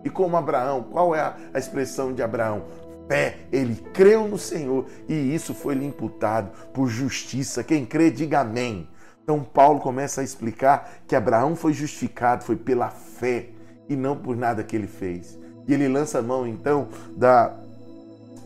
E 0.04 0.10
como 0.10 0.36
Abraão, 0.36 0.82
qual 0.82 1.14
é 1.14 1.20
a, 1.20 1.58
expressão 1.58 2.12
de 2.12 2.22
Abraão? 2.22 2.62
fé, 3.08 3.40
ele 3.50 3.74
creu 3.92 4.26
no 4.26 4.38
Senhor 4.38 4.86
e 5.08 5.34
isso 5.34 5.52
foi 5.52 5.74
lhe 5.74 5.84
imputado 5.84 6.50
por 6.72 6.88
justiça. 6.88 7.62
Quem 7.62 7.84
crê, 7.84 8.10
diga 8.10 8.40
amém. 8.40 8.88
Então 9.22 9.42
Paulo 9.42 9.80
começa 9.80 10.20
a 10.20 10.24
explicar 10.24 10.90
que 11.06 11.14
Abraão 11.14 11.54
foi 11.54 11.72
justificado, 11.72 12.44
foi 12.44 12.56
pela 12.56 12.90
fé 12.90 13.50
e 13.88 13.94
não 13.94 14.16
por 14.16 14.36
nada 14.36 14.64
que 14.64 14.74
ele 14.74 14.86
fez. 14.86 15.38
E 15.66 15.74
ele 15.74 15.88
lança 15.88 16.20
a 16.20 16.22
mão 16.22 16.46
então 16.46 16.88
da, 17.16 17.54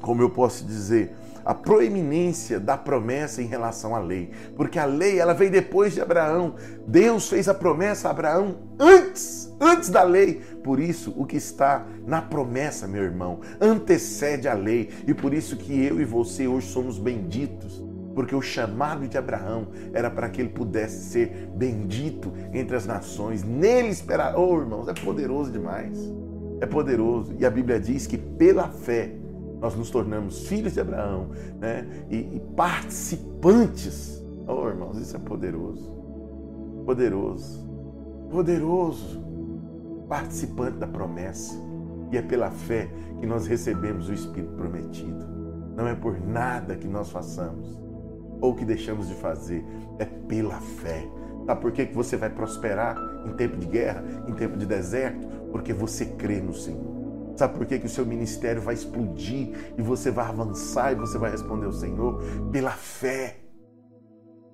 como 0.03 0.23
eu 0.23 0.31
posso 0.31 0.65
dizer, 0.65 1.15
a 1.47 1.55
proeminência 1.55 2.59
da 2.59 2.77
promessa 2.77 3.41
em 3.41 3.47
relação 3.47 3.95
à 3.95 4.01
lei, 4.01 4.33
porque 4.57 4.81
a 4.81 4.85
lei 4.85 5.21
ela 5.21 5.33
veio 5.33 5.53
depois 5.53 5.95
de 5.95 6.01
Abraão. 6.01 6.57
Deus 6.89 7.29
fez 7.29 7.49
a 7.49 7.55
promessa 7.55 8.09
a 8.09 8.11
Abraão 8.11 8.57
antes, 8.81 9.55
antes 9.61 9.89
da 9.89 10.03
lei. 10.03 10.41
Por 10.65 10.81
isso, 10.81 11.15
o 11.17 11.25
que 11.25 11.37
está 11.37 11.87
na 12.05 12.21
promessa, 12.21 12.89
meu 12.89 13.05
irmão, 13.05 13.41
antecede 13.61 14.49
a 14.49 14.55
lei, 14.55 14.91
e 15.07 15.15
por 15.15 15.33
isso 15.33 15.57
que 15.57 15.85
eu 15.85 16.01
e 16.01 16.05
você 16.05 16.49
hoje 16.49 16.67
somos 16.67 16.99
benditos 16.99 17.87
porque 18.13 18.35
o 18.35 18.41
chamado 18.41 19.07
de 19.07 19.19
Abraão 19.19 19.69
era 19.93 20.11
para 20.11 20.31
que 20.31 20.41
ele 20.41 20.49
pudesse 20.49 21.11
ser 21.11 21.51
bendito 21.55 22.33
entre 22.55 22.75
as 22.75 22.87
nações. 22.87 23.45
Nele 23.45 23.89
esperar. 23.89 24.39
Oh, 24.39 24.59
irmãos, 24.59 24.89
é 24.89 24.95
poderoso 24.95 25.53
demais. 25.53 25.99
É 26.59 26.65
poderoso. 26.65 27.35
E 27.39 27.45
a 27.45 27.51
Bíblia 27.51 27.79
diz 27.79 28.07
que 28.07 28.17
pela 28.17 28.71
fé 28.71 29.13
nós 29.61 29.75
nos 29.75 29.91
tornamos 29.91 30.47
filhos 30.49 30.75
de 30.75 30.81
Abraão 30.81 31.31
né? 31.59 31.87
e, 32.11 32.17
e 32.37 32.41
participantes. 32.57 34.23
Oh, 34.47 34.69
irmãos, 34.69 34.99
isso 34.99 35.17
é 35.17 35.19
poderoso. 35.19 35.91
Poderoso. 36.85 37.67
Poderoso. 38.31 39.25
Participante 40.09 40.79
da 40.79 40.87
promessa. 40.87 41.55
E 42.13 42.17
é 42.17 42.23
pela 42.23 42.51
fé 42.51 42.89
que 43.19 43.27
nós 43.27 43.47
recebemos 43.47 44.09
o 44.09 44.13
Espírito 44.13 44.53
prometido. 44.53 45.27
Não 45.75 45.87
é 45.87 45.95
por 45.95 46.21
nada 46.21 46.77
que 46.77 46.87
nós 46.87 47.11
façamos 47.11 47.77
ou 48.41 48.55
que 48.55 48.65
deixamos 48.65 49.09
de 49.09 49.15
fazer, 49.15 49.65
é 49.99 50.05
pela 50.05 50.61
fé. 50.61 51.07
Sabe 51.47 51.61
por 51.61 51.73
que 51.73 51.85
você 51.87 52.17
vai 52.17 52.31
prosperar 52.31 52.97
em 53.25 53.33
tempo 53.35 53.57
de 53.57 53.67
guerra, 53.67 54.05
em 54.27 54.33
tempo 54.35 54.57
de 54.57 54.67
deserto? 54.67 55.27
Porque 55.51 55.73
você 55.73 56.05
crê 56.05 56.41
no 56.41 56.53
Senhor. 56.53 56.96
Sabe 57.37 57.55
por 57.55 57.67
que, 57.67 57.79
que 57.79 57.87
o 57.87 57.91
seu 57.91 58.07
ministério 58.07 58.63
vai 58.63 58.75
explodir 58.75 59.75
e 59.77 59.83
você 59.83 60.11
vai 60.11 60.27
avançar 60.27 60.93
e 60.93 60.95
você 60.95 61.19
vai 61.19 61.31
responder 61.31 61.67
ao 61.67 61.73
Senhor? 61.73 62.23
Pela 62.51 62.71
fé, 62.71 63.37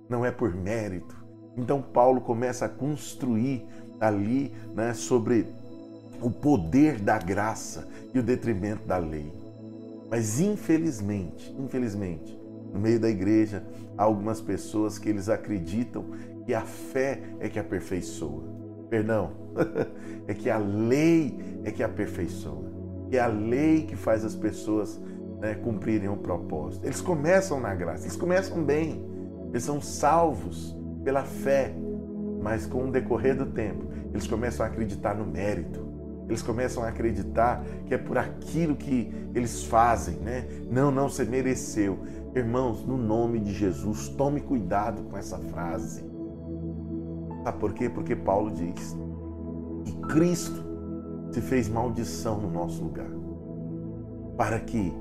não 0.08 0.26
é 0.26 0.32
por 0.32 0.52
mérito. 0.52 1.16
Então 1.56 1.80
Paulo 1.80 2.20
começa 2.20 2.64
a 2.64 2.68
construir 2.68 3.64
ali 4.00 4.52
né, 4.74 4.92
sobre 4.94 5.46
o 6.20 6.30
poder 6.30 6.98
da 6.98 7.18
graça 7.18 7.86
e 8.12 8.18
o 8.18 8.22
detrimento 8.22 8.84
da 8.86 8.98
lei. 8.98 9.32
Mas 10.10 10.40
infelizmente, 10.40 11.54
infelizmente, 11.58 12.38
no 12.72 12.80
meio 12.80 12.98
da 12.98 13.08
igreja 13.08 13.64
há 13.96 14.02
algumas 14.02 14.40
pessoas 14.40 14.98
que 14.98 15.08
eles 15.08 15.28
acreditam 15.28 16.04
que 16.44 16.52
a 16.52 16.62
fé 16.62 17.20
é 17.38 17.48
que 17.48 17.58
aperfeiçoa. 17.58 18.42
Perdão, 18.90 19.30
é 20.26 20.34
que 20.34 20.50
a 20.50 20.58
lei 20.58 21.60
é 21.64 21.70
que 21.70 21.82
aperfeiçoa. 21.82 22.71
É 23.16 23.20
a 23.20 23.26
lei 23.26 23.82
que 23.82 23.94
faz 23.94 24.24
as 24.24 24.34
pessoas 24.34 25.00
né, 25.38 25.54
cumprirem 25.54 26.08
o 26.08 26.16
propósito. 26.16 26.86
Eles 26.86 27.00
começam 27.00 27.60
na 27.60 27.74
graça, 27.74 28.04
eles 28.04 28.16
começam 28.16 28.64
bem, 28.64 29.04
eles 29.50 29.64
são 29.64 29.80
salvos 29.80 30.74
pela 31.04 31.22
fé, 31.22 31.74
mas 32.40 32.64
com 32.64 32.88
o 32.88 32.90
decorrer 32.90 33.36
do 33.36 33.46
tempo, 33.46 33.84
eles 34.10 34.26
começam 34.26 34.64
a 34.64 34.68
acreditar 34.68 35.14
no 35.14 35.26
mérito, 35.26 35.86
eles 36.26 36.40
começam 36.40 36.82
a 36.82 36.88
acreditar 36.88 37.62
que 37.84 37.92
é 37.92 37.98
por 37.98 38.16
aquilo 38.16 38.76
que 38.76 39.12
eles 39.34 39.64
fazem, 39.64 40.16
né? 40.16 40.46
Não, 40.70 40.90
não, 40.90 41.08
você 41.08 41.24
mereceu. 41.24 41.98
Irmãos, 42.34 42.86
no 42.86 42.96
nome 42.96 43.38
de 43.40 43.52
Jesus, 43.52 44.08
tome 44.08 44.40
cuidado 44.40 45.02
com 45.02 45.18
essa 45.18 45.38
frase. 45.38 46.02
Sabe 47.44 47.58
por 47.58 47.74
quê? 47.74 47.90
Porque 47.90 48.16
Paulo 48.16 48.50
diz 48.52 48.96
que 49.84 49.96
Cristo 50.08 50.71
se 51.32 51.40
fez 51.40 51.68
maldição 51.68 52.38
no 52.38 52.50
nosso 52.50 52.84
lugar, 52.84 53.10
para 54.36 54.60
que 54.60 54.92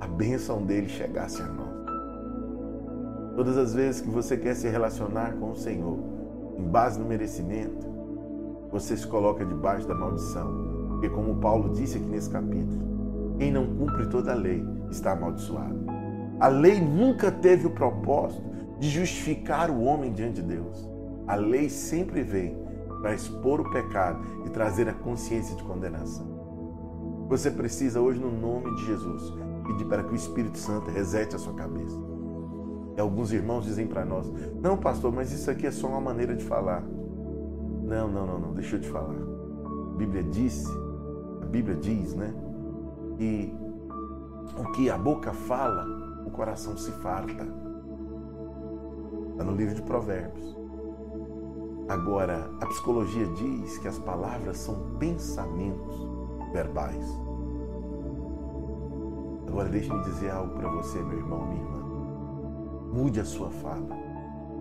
a 0.00 0.06
bênção 0.06 0.64
dele 0.64 0.88
chegasse 0.88 1.40
a 1.40 1.46
nós. 1.46 1.74
Todas 3.36 3.56
as 3.56 3.72
vezes 3.72 4.00
que 4.00 4.10
você 4.10 4.36
quer 4.36 4.54
se 4.54 4.68
relacionar 4.68 5.34
com 5.34 5.52
o 5.52 5.56
Senhor, 5.56 5.98
em 6.58 6.64
base 6.64 6.98
no 6.98 7.06
merecimento, 7.06 7.86
você 8.70 8.96
se 8.96 9.06
coloca 9.06 9.44
debaixo 9.44 9.86
da 9.86 9.94
maldição. 9.94 10.52
Porque, 10.88 11.08
como 11.08 11.36
Paulo 11.36 11.72
disse 11.72 11.96
aqui 11.96 12.06
nesse 12.06 12.30
capítulo, 12.30 13.36
quem 13.38 13.52
não 13.52 13.66
cumpre 13.76 14.08
toda 14.08 14.32
a 14.32 14.36
lei 14.36 14.64
está 14.90 15.12
amaldiçoado. 15.12 15.84
A 16.40 16.48
lei 16.48 16.80
nunca 16.80 17.30
teve 17.30 17.66
o 17.66 17.70
propósito 17.70 18.42
de 18.78 18.88
justificar 18.88 19.70
o 19.70 19.82
homem 19.82 20.12
diante 20.12 20.42
de 20.42 20.42
Deus. 20.42 20.88
A 21.26 21.36
lei 21.36 21.68
sempre 21.68 22.22
vem 22.22 22.63
para 23.04 23.12
expor 23.12 23.60
o 23.60 23.68
pecado 23.68 24.18
e 24.46 24.48
trazer 24.48 24.88
a 24.88 24.94
consciência 24.94 25.54
de 25.54 25.62
condenação. 25.62 27.26
Você 27.28 27.50
precisa 27.50 28.00
hoje, 28.00 28.18
no 28.18 28.32
nome 28.32 28.74
de 28.76 28.86
Jesus, 28.86 29.30
pedir 29.66 29.84
para 29.84 30.02
que 30.02 30.12
o 30.12 30.14
Espírito 30.14 30.56
Santo 30.56 30.90
resete 30.90 31.36
a 31.36 31.38
sua 31.38 31.52
cabeça. 31.52 31.94
E 32.96 33.00
alguns 33.00 33.30
irmãos 33.30 33.66
dizem 33.66 33.86
para 33.86 34.06
nós: 34.06 34.32
Não, 34.58 34.78
pastor, 34.78 35.12
mas 35.12 35.32
isso 35.32 35.50
aqui 35.50 35.66
é 35.66 35.70
só 35.70 35.86
uma 35.86 36.00
maneira 36.00 36.34
de 36.34 36.42
falar. 36.44 36.80
Não, 36.80 38.08
não, 38.08 38.26
não, 38.26 38.38
não, 38.38 38.54
deixa 38.54 38.76
eu 38.76 38.80
te 38.80 38.88
falar. 38.88 39.14
A 39.14 39.96
Bíblia 39.98 40.22
disse, 40.22 40.66
a 41.42 41.44
Bíblia 41.44 41.76
diz, 41.76 42.14
né? 42.14 42.34
Que 43.18 43.54
o 44.56 44.72
que 44.72 44.88
a 44.88 44.96
boca 44.96 45.34
fala, 45.34 45.84
o 46.24 46.30
coração 46.30 46.74
se 46.74 46.90
farta. 46.90 47.46
Está 49.32 49.44
no 49.44 49.54
livro 49.54 49.74
de 49.74 49.82
Provérbios. 49.82 50.63
Agora, 51.88 52.50
a 52.60 52.66
psicologia 52.66 53.26
diz 53.26 53.78
que 53.78 53.88
as 53.88 53.98
palavras 53.98 54.58
são 54.58 54.96
pensamentos 54.98 56.08
verbais. 56.52 57.06
Agora, 59.46 59.68
deixe-me 59.68 60.02
dizer 60.04 60.30
algo 60.30 60.54
para 60.54 60.68
você, 60.68 60.98
meu 61.00 61.18
irmão, 61.18 61.46
minha 61.46 61.62
irmã. 61.62 61.84
Mude 62.92 63.20
a 63.20 63.24
sua 63.24 63.50
fala. 63.50 63.88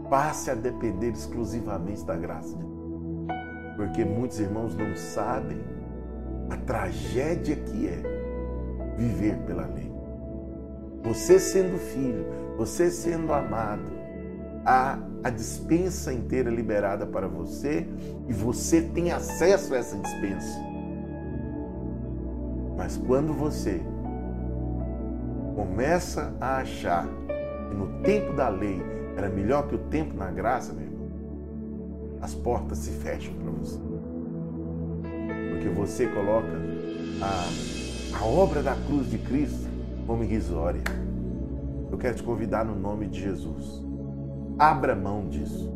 Passe 0.09 0.51
a 0.51 0.55
depender 0.55 1.11
exclusivamente 1.11 2.03
da 2.03 2.15
graça 2.15 2.49
de 2.49 2.63
Deus 2.63 2.73
porque 3.75 4.05
muitos 4.05 4.39
irmãos 4.39 4.75
não 4.75 4.95
sabem 4.95 5.59
a 6.49 6.57
tragédia 6.57 7.55
que 7.55 7.87
é 7.87 8.01
viver 8.97 9.37
pela 9.45 9.65
lei. 9.65 9.91
Você 11.03 11.39
sendo 11.39 11.77
filho, 11.77 12.25
você 12.57 12.89
sendo 12.89 13.33
amado, 13.33 13.83
há 14.65 14.97
a 15.23 15.29
dispensa 15.29 16.13
inteira 16.13 16.49
liberada 16.49 17.05
para 17.05 17.27
você 17.27 17.87
e 18.27 18.33
você 18.33 18.81
tem 18.81 19.11
acesso 19.11 19.73
a 19.73 19.77
essa 19.77 19.97
dispensa. 19.97 20.59
Mas 22.77 22.97
quando 22.97 23.33
você 23.33 23.81
começa 25.55 26.33
a 26.41 26.57
achar 26.57 27.07
que 27.69 27.75
no 27.75 28.01
tempo 28.01 28.33
da 28.33 28.49
lei 28.49 28.81
era 29.15 29.29
melhor 29.29 29.67
que 29.67 29.75
o 29.75 29.79
tempo 29.79 30.15
na 30.15 30.31
graça, 30.31 30.73
meu 30.73 30.93
as 32.23 32.33
portas 32.33 32.77
se 32.77 32.91
fecham 32.91 33.33
para 33.33 33.51
você. 33.51 33.77
Porque 35.51 35.67
você 35.67 36.07
coloca 36.07 36.47
a, 37.21 38.17
a 38.17 38.25
obra 38.25 38.63
da 38.63 38.75
cruz 38.75 39.11
de 39.11 39.17
Cristo 39.17 39.67
como 40.07 40.23
irrisória. 40.23 40.81
Eu 41.91 41.97
quero 41.97 42.15
te 42.15 42.23
convidar 42.23 42.63
no 42.63 42.79
nome 42.79 43.07
de 43.07 43.19
Jesus. 43.19 43.83
Abra 44.57 44.95
mão 44.95 45.27
disso. 45.27 45.71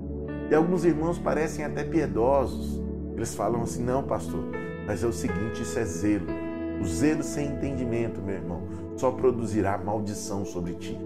E 0.50 0.56
alguns 0.56 0.86
irmãos 0.86 1.18
parecem 1.18 1.66
até 1.66 1.84
piedosos. 1.84 2.82
Eles 3.16 3.34
falam 3.36 3.64
assim: 3.64 3.84
não, 3.84 4.04
pastor, 4.04 4.44
mas 4.86 5.04
é 5.04 5.08
o 5.08 5.14
seguinte: 5.14 5.62
isso 5.62 5.78
é 5.78 5.86
zelo. 5.86 6.28
O 6.82 6.86
zelo 6.86 7.24
sem 7.24 7.48
entendimento, 7.48 8.22
meu 8.22 8.36
irmão, 8.36 8.62
só 8.96 9.12
produzirá 9.12 9.78
maldição 9.78 10.46
sobre 10.46 10.74
ti. 10.74 10.98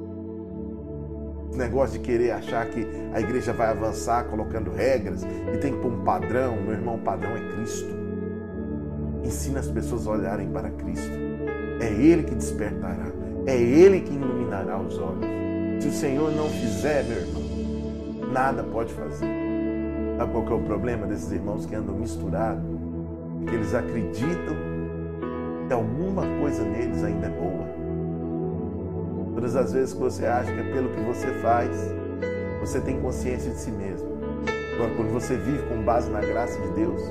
Esse 1.50 1.58
negócio 1.58 2.00
de 2.00 2.06
querer 2.06 2.32
achar 2.32 2.66
que 2.68 2.88
a 3.14 3.20
igreja 3.20 3.52
vai 3.52 3.70
avançar 3.70 4.26
colocando 4.26 4.72
regras 4.72 5.24
e 5.24 5.58
tem 5.58 5.74
que 5.74 5.80
pôr 5.80 5.92
um 5.92 6.04
padrão. 6.04 6.56
Meu 6.62 6.74
irmão, 6.74 6.96
o 6.96 7.00
padrão 7.00 7.32
é 7.32 7.56
Cristo. 7.56 7.94
Ensina 9.24 9.60
as 9.60 9.68
pessoas 9.68 10.08
a 10.08 10.12
olharem 10.12 10.50
para 10.50 10.70
Cristo. 10.70 11.12
É 11.82 11.88
Ele 11.92 12.24
que 12.24 12.36
despertará. 12.36 13.12
É 13.46 13.58
Ele 13.58 14.02
que 14.02 14.14
iluminará 14.14 14.80
os 14.80 14.98
olhos. 14.98 15.26
Se 15.82 15.88
o 15.90 15.92
Senhor 15.92 16.32
não 16.32 16.48
fizer, 16.48 17.04
meu 17.04 17.18
irmão, 17.18 17.41
nada 18.32 18.64
pode 18.64 18.94
fazer. 18.94 19.28
Sabe 20.18 20.32
qual 20.32 20.48
é 20.48 20.54
o 20.54 20.64
problema 20.64 21.08
desses 21.08 21.32
irmãos 21.32 21.66
que 21.66 21.76
andam 21.76 21.96
misturados? 21.96 22.64
Que 23.48 23.56
eles 23.56 23.74
acreditam 23.74 24.56
que 25.68 25.74
alguma 25.74 26.24
coisa 26.40 26.64
neles 26.64 27.04
ainda 27.04 27.28
é 27.28 27.30
boa 27.30 27.72
Todas 29.42 29.56
as 29.56 29.74
vezes 29.74 29.94
que 29.94 30.00
você 30.00 30.26
acha 30.26 30.52
que 30.52 30.60
é 30.60 30.72
pelo 30.72 30.90
que 30.90 31.00
você 31.00 31.28
faz, 31.42 31.70
você 32.60 32.80
tem 32.80 33.00
consciência 33.00 33.50
de 33.50 33.58
si 33.58 33.72
mesmo. 33.72 34.08
Agora, 34.76 34.94
quando 34.96 35.12
você 35.12 35.36
vive 35.36 35.64
com 35.68 35.82
base 35.84 36.12
na 36.12 36.20
graça 36.20 36.60
de 36.62 36.68
Deus, 36.74 37.02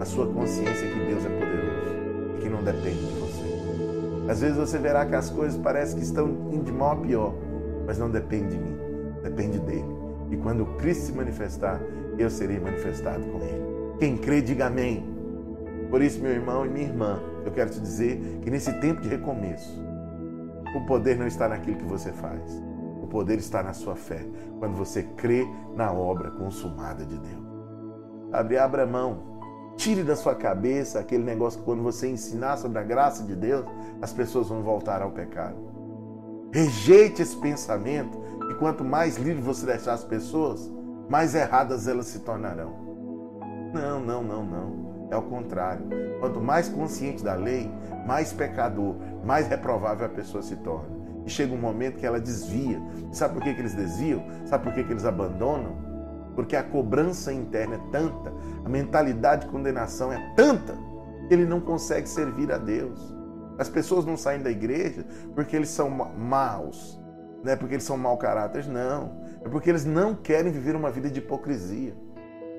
a 0.00 0.04
sua 0.06 0.26
consciência 0.28 0.86
é 0.86 0.90
que 0.90 0.98
Deus 1.00 1.22
é 1.22 1.28
poderoso 1.28 2.36
e 2.36 2.40
que 2.40 2.48
não 2.48 2.62
depende 2.62 3.04
de 3.04 3.12
você. 3.12 4.30
Às 4.30 4.40
vezes 4.40 4.56
você 4.56 4.78
verá 4.78 5.04
que 5.04 5.14
as 5.14 5.28
coisas 5.28 5.60
parecem 5.60 5.98
que 5.98 6.04
estão 6.04 6.28
indo 6.50 6.64
de 6.64 6.72
mal 6.72 6.92
a 6.92 6.96
pior, 6.96 7.34
mas 7.86 7.98
não 7.98 8.10
depende 8.10 8.56
de 8.56 8.58
mim, 8.58 8.78
depende 9.22 9.58
dele. 9.58 9.99
E 10.30 10.36
quando 10.36 10.64
Cristo 10.76 11.06
se 11.06 11.12
manifestar, 11.12 11.80
eu 12.18 12.30
serei 12.30 12.60
manifestado 12.60 13.24
com 13.26 13.38
ele. 13.38 13.96
Quem 13.98 14.16
crê, 14.16 14.40
diga 14.40 14.66
amém. 14.66 15.04
Por 15.90 16.00
isso, 16.00 16.20
meu 16.20 16.30
irmão 16.30 16.64
e 16.64 16.68
minha 16.68 16.86
irmã, 16.86 17.20
eu 17.44 17.52
quero 17.52 17.70
te 17.70 17.80
dizer 17.80 18.38
que 18.42 18.50
nesse 18.50 18.72
tempo 18.80 19.00
de 19.00 19.08
recomeço, 19.08 19.82
o 20.74 20.86
poder 20.86 21.18
não 21.18 21.26
está 21.26 21.48
naquilo 21.48 21.78
que 21.78 21.84
você 21.84 22.12
faz. 22.12 22.62
O 23.02 23.06
poder 23.08 23.38
está 23.38 23.62
na 23.62 23.72
sua 23.72 23.96
fé, 23.96 24.24
quando 24.58 24.76
você 24.76 25.02
crê 25.02 25.44
na 25.74 25.92
obra 25.92 26.30
consumada 26.30 27.04
de 27.04 27.18
Deus. 27.18 27.50
Abre, 28.32 28.56
abra 28.56 28.86
mão. 28.86 29.30
Tire 29.76 30.02
da 30.02 30.14
sua 30.14 30.34
cabeça 30.34 31.00
aquele 31.00 31.24
negócio 31.24 31.58
que 31.58 31.64
quando 31.64 31.82
você 31.82 32.08
ensinar 32.08 32.56
sobre 32.58 32.78
a 32.78 32.82
graça 32.82 33.24
de 33.24 33.34
Deus, 33.34 33.64
as 34.00 34.12
pessoas 34.12 34.48
vão 34.48 34.62
voltar 34.62 35.02
ao 35.02 35.10
pecado. 35.10 35.69
Rejeite 36.52 37.22
esse 37.22 37.36
pensamento 37.36 38.20
e 38.50 38.54
quanto 38.54 38.84
mais 38.84 39.16
livre 39.16 39.40
você 39.40 39.64
deixar 39.64 39.92
as 39.92 40.02
pessoas, 40.02 40.70
mais 41.08 41.34
erradas 41.34 41.86
elas 41.86 42.06
se 42.06 42.20
tornarão. 42.20 42.74
Não, 43.72 44.00
não, 44.00 44.22
não, 44.22 44.44
não. 44.44 45.08
É 45.12 45.16
o 45.16 45.22
contrário. 45.22 45.86
Quanto 46.18 46.40
mais 46.40 46.68
consciente 46.68 47.22
da 47.22 47.34
lei, 47.34 47.70
mais 48.04 48.32
pecador, 48.32 48.96
mais 49.24 49.46
reprovável 49.46 50.06
a 50.06 50.08
pessoa 50.08 50.42
se 50.42 50.56
torna. 50.56 50.90
E 51.24 51.30
chega 51.30 51.54
um 51.54 51.58
momento 51.58 51.98
que 51.98 52.06
ela 52.06 52.20
desvia. 52.20 52.80
Sabe 53.12 53.34
por 53.34 53.42
que, 53.44 53.54
que 53.54 53.60
eles 53.60 53.74
desviam? 53.74 54.24
Sabe 54.44 54.64
por 54.64 54.72
que, 54.72 54.82
que 54.82 54.92
eles 54.92 55.04
abandonam? 55.04 55.76
Porque 56.34 56.56
a 56.56 56.64
cobrança 56.64 57.32
interna 57.32 57.76
é 57.76 57.80
tanta, 57.92 58.32
a 58.64 58.68
mentalidade 58.68 59.44
de 59.44 59.52
condenação 59.52 60.12
é 60.12 60.34
tanta, 60.34 60.74
que 61.28 61.34
ele 61.34 61.44
não 61.44 61.60
consegue 61.60 62.08
servir 62.08 62.50
a 62.52 62.58
Deus. 62.58 63.19
As 63.60 63.68
pessoas 63.68 64.06
não 64.06 64.16
saem 64.16 64.40
da 64.40 64.50
igreja 64.50 65.04
porque 65.34 65.54
eles 65.54 65.68
são 65.68 65.90
maus, 65.90 66.98
não 67.44 67.52
é 67.52 67.56
porque 67.56 67.74
eles 67.74 67.84
são 67.84 67.98
mau 67.98 68.16
caráter, 68.16 68.66
não. 68.66 69.20
É 69.44 69.48
porque 69.50 69.68
eles 69.68 69.84
não 69.84 70.14
querem 70.14 70.50
viver 70.50 70.74
uma 70.74 70.90
vida 70.90 71.10
de 71.10 71.18
hipocrisia. 71.18 71.94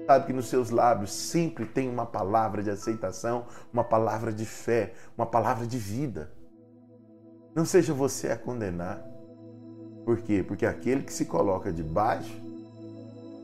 Sabe 0.06 0.28
que 0.28 0.34
nos 0.34 0.48
seus 0.48 0.70
lábios 0.70 1.12
sempre 1.12 1.66
tem 1.66 1.90
uma 1.90 2.06
palavra 2.06 2.62
de 2.62 2.70
aceitação, 2.70 3.48
uma 3.74 3.84
palavra 3.84 4.32
de 4.32 4.46
fé, 4.46 4.94
uma 5.18 5.26
palavra 5.26 5.66
de 5.66 5.80
vida. 5.80 6.32
Não 7.56 7.66
seja 7.66 7.96
você 7.96 8.28
a 8.28 8.38
condenar. 8.38 9.04
Por 10.06 10.20
quê? 10.22 10.46
Porque 10.48 10.68
aquele 10.68 11.02
que 11.02 11.14
se 11.14 11.26
coloca 11.26 11.74
debaixo 11.74 12.40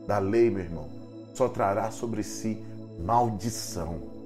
da 0.06 0.18
lei, 0.18 0.48
meu 0.48 0.62
irmão, 0.62 0.88
só 1.34 1.48
trará 1.48 1.90
sobre 1.90 2.22
si 2.22 2.64
maldição. 3.00 4.16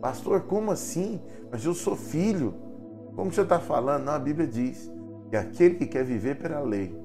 Pastor, 0.00 0.40
como 0.40 0.72
assim? 0.72 1.20
Mas 1.48 1.64
eu 1.64 1.74
sou 1.74 1.94
filho. 1.94 2.71
Como 3.14 3.30
você 3.30 3.42
está 3.42 3.58
falando? 3.58 4.04
Não, 4.04 4.14
a 4.14 4.18
Bíblia 4.18 4.46
diz 4.46 4.90
que 5.28 5.36
aquele 5.36 5.74
que 5.74 5.86
quer 5.86 6.04
viver 6.04 6.36
pela 6.36 6.60
lei, 6.60 6.96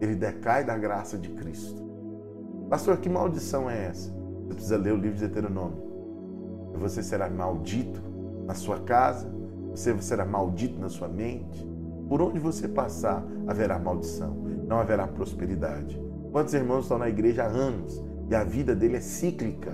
ele 0.00 0.14
decai 0.14 0.64
da 0.64 0.76
graça 0.76 1.16
de 1.16 1.30
Cristo. 1.30 1.82
Pastor, 2.68 2.98
que 2.98 3.08
maldição 3.08 3.68
é 3.68 3.86
essa? 3.86 4.10
Você 4.10 4.54
precisa 4.54 4.76
ler 4.76 4.92
o 4.92 4.96
livro 4.96 5.16
de 5.16 5.26
Deuteronômio. 5.26 5.90
Você 6.74 7.02
será 7.02 7.28
maldito 7.28 8.00
na 8.46 8.54
sua 8.54 8.78
casa, 8.80 9.30
você 9.70 9.96
será 10.00 10.24
maldito 10.24 10.78
na 10.78 10.88
sua 10.88 11.08
mente. 11.08 11.68
Por 12.08 12.20
onde 12.20 12.38
você 12.38 12.68
passar, 12.68 13.24
haverá 13.46 13.78
maldição, 13.78 14.36
não 14.66 14.78
haverá 14.78 15.06
prosperidade. 15.06 16.00
Quantos 16.30 16.54
irmãos 16.54 16.82
estão 16.82 16.98
na 16.98 17.08
igreja 17.08 17.44
há 17.44 17.46
anos 17.46 18.02
e 18.28 18.34
a 18.34 18.44
vida 18.44 18.74
dele 18.74 18.96
é 18.96 19.00
cíclica? 19.00 19.72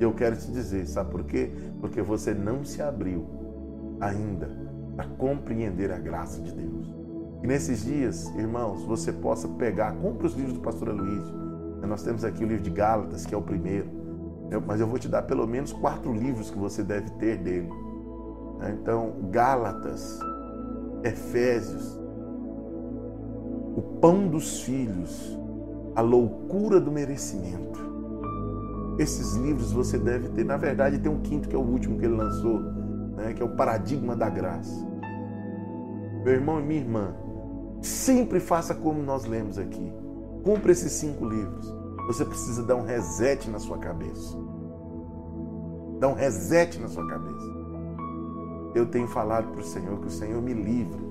Eu 0.00 0.12
quero 0.12 0.36
te 0.36 0.50
dizer, 0.50 0.86
sabe 0.86 1.10
por 1.10 1.24
quê? 1.24 1.50
Porque 1.80 2.02
você 2.02 2.34
não 2.34 2.64
se 2.64 2.82
abriu 2.82 3.26
ainda 4.00 4.63
para 4.96 5.06
compreender 5.06 5.90
a 5.92 5.98
graça 5.98 6.40
de 6.40 6.52
Deus. 6.52 6.92
E 7.42 7.46
nesses 7.46 7.84
dias, 7.84 8.28
irmãos, 8.36 8.82
você 8.84 9.12
possa 9.12 9.46
pegar, 9.48 9.92
compre 9.96 10.26
os 10.26 10.34
livros 10.34 10.54
do 10.54 10.60
pastor 10.60 10.88
Aloysio. 10.88 11.44
Nós 11.86 12.02
temos 12.02 12.24
aqui 12.24 12.42
o 12.42 12.48
livro 12.48 12.64
de 12.64 12.70
Gálatas, 12.70 13.26
que 13.26 13.34
é 13.34 13.36
o 13.36 13.42
primeiro. 13.42 13.86
Mas 14.66 14.80
eu 14.80 14.86
vou 14.86 14.98
te 14.98 15.08
dar 15.08 15.22
pelo 15.22 15.46
menos 15.46 15.72
quatro 15.72 16.12
livros 16.12 16.50
que 16.50 16.58
você 16.58 16.82
deve 16.82 17.10
ter 17.12 17.36
dele. 17.36 17.68
Então, 18.72 19.12
Gálatas, 19.30 20.18
Efésios, 21.02 22.00
o 23.76 23.82
pão 24.00 24.28
dos 24.28 24.62
filhos, 24.62 25.38
a 25.94 26.00
loucura 26.00 26.80
do 26.80 26.90
merecimento. 26.90 27.84
Esses 28.98 29.34
livros 29.34 29.72
você 29.72 29.98
deve 29.98 30.28
ter. 30.30 30.44
Na 30.44 30.56
verdade, 30.56 30.98
tem 30.98 31.10
um 31.10 31.20
quinto 31.20 31.48
que 31.48 31.54
é 31.56 31.58
o 31.58 31.62
último 31.62 31.98
que 31.98 32.06
ele 32.06 32.14
lançou, 32.14 32.62
né, 33.16 33.32
que 33.32 33.42
é 33.42 33.44
o 33.44 33.56
Paradigma 33.56 34.14
da 34.14 34.28
Graça. 34.28 34.86
Meu 36.24 36.34
irmão 36.34 36.60
e 36.60 36.62
minha 36.62 36.80
irmã, 36.80 37.14
sempre 37.82 38.40
faça 38.40 38.74
como 38.74 39.02
nós 39.02 39.24
lemos 39.24 39.58
aqui. 39.58 39.92
Cumpra 40.42 40.72
esses 40.72 40.92
cinco 40.92 41.24
livros. 41.24 41.74
Você 42.06 42.24
precisa 42.24 42.62
dar 42.62 42.76
um 42.76 42.82
reset 42.82 43.48
na 43.50 43.58
sua 43.58 43.78
cabeça. 43.78 44.36
Dar 45.98 46.08
um 46.08 46.14
reset 46.14 46.78
na 46.78 46.88
sua 46.88 47.06
cabeça. 47.06 47.54
Eu 48.74 48.86
tenho 48.86 49.06
falado 49.06 49.52
para 49.52 49.60
o 49.60 49.64
Senhor 49.64 50.00
que 50.00 50.08
o 50.08 50.10
Senhor 50.10 50.42
me 50.42 50.52
livre. 50.52 51.02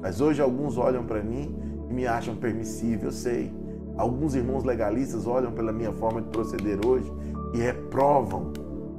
Mas 0.00 0.20
hoje 0.20 0.40
alguns 0.40 0.78
olham 0.78 1.04
para 1.04 1.22
mim 1.22 1.54
e 1.88 1.92
me 1.92 2.06
acham 2.06 2.36
permissível, 2.36 3.08
eu 3.08 3.12
sei. 3.12 3.52
Alguns 3.96 4.34
irmãos 4.34 4.64
legalistas 4.64 5.26
olham 5.26 5.52
pela 5.52 5.72
minha 5.72 5.92
forma 5.92 6.22
de 6.22 6.28
proceder 6.28 6.78
hoje 6.86 7.12
e 7.52 7.58
reprovam 7.58 8.52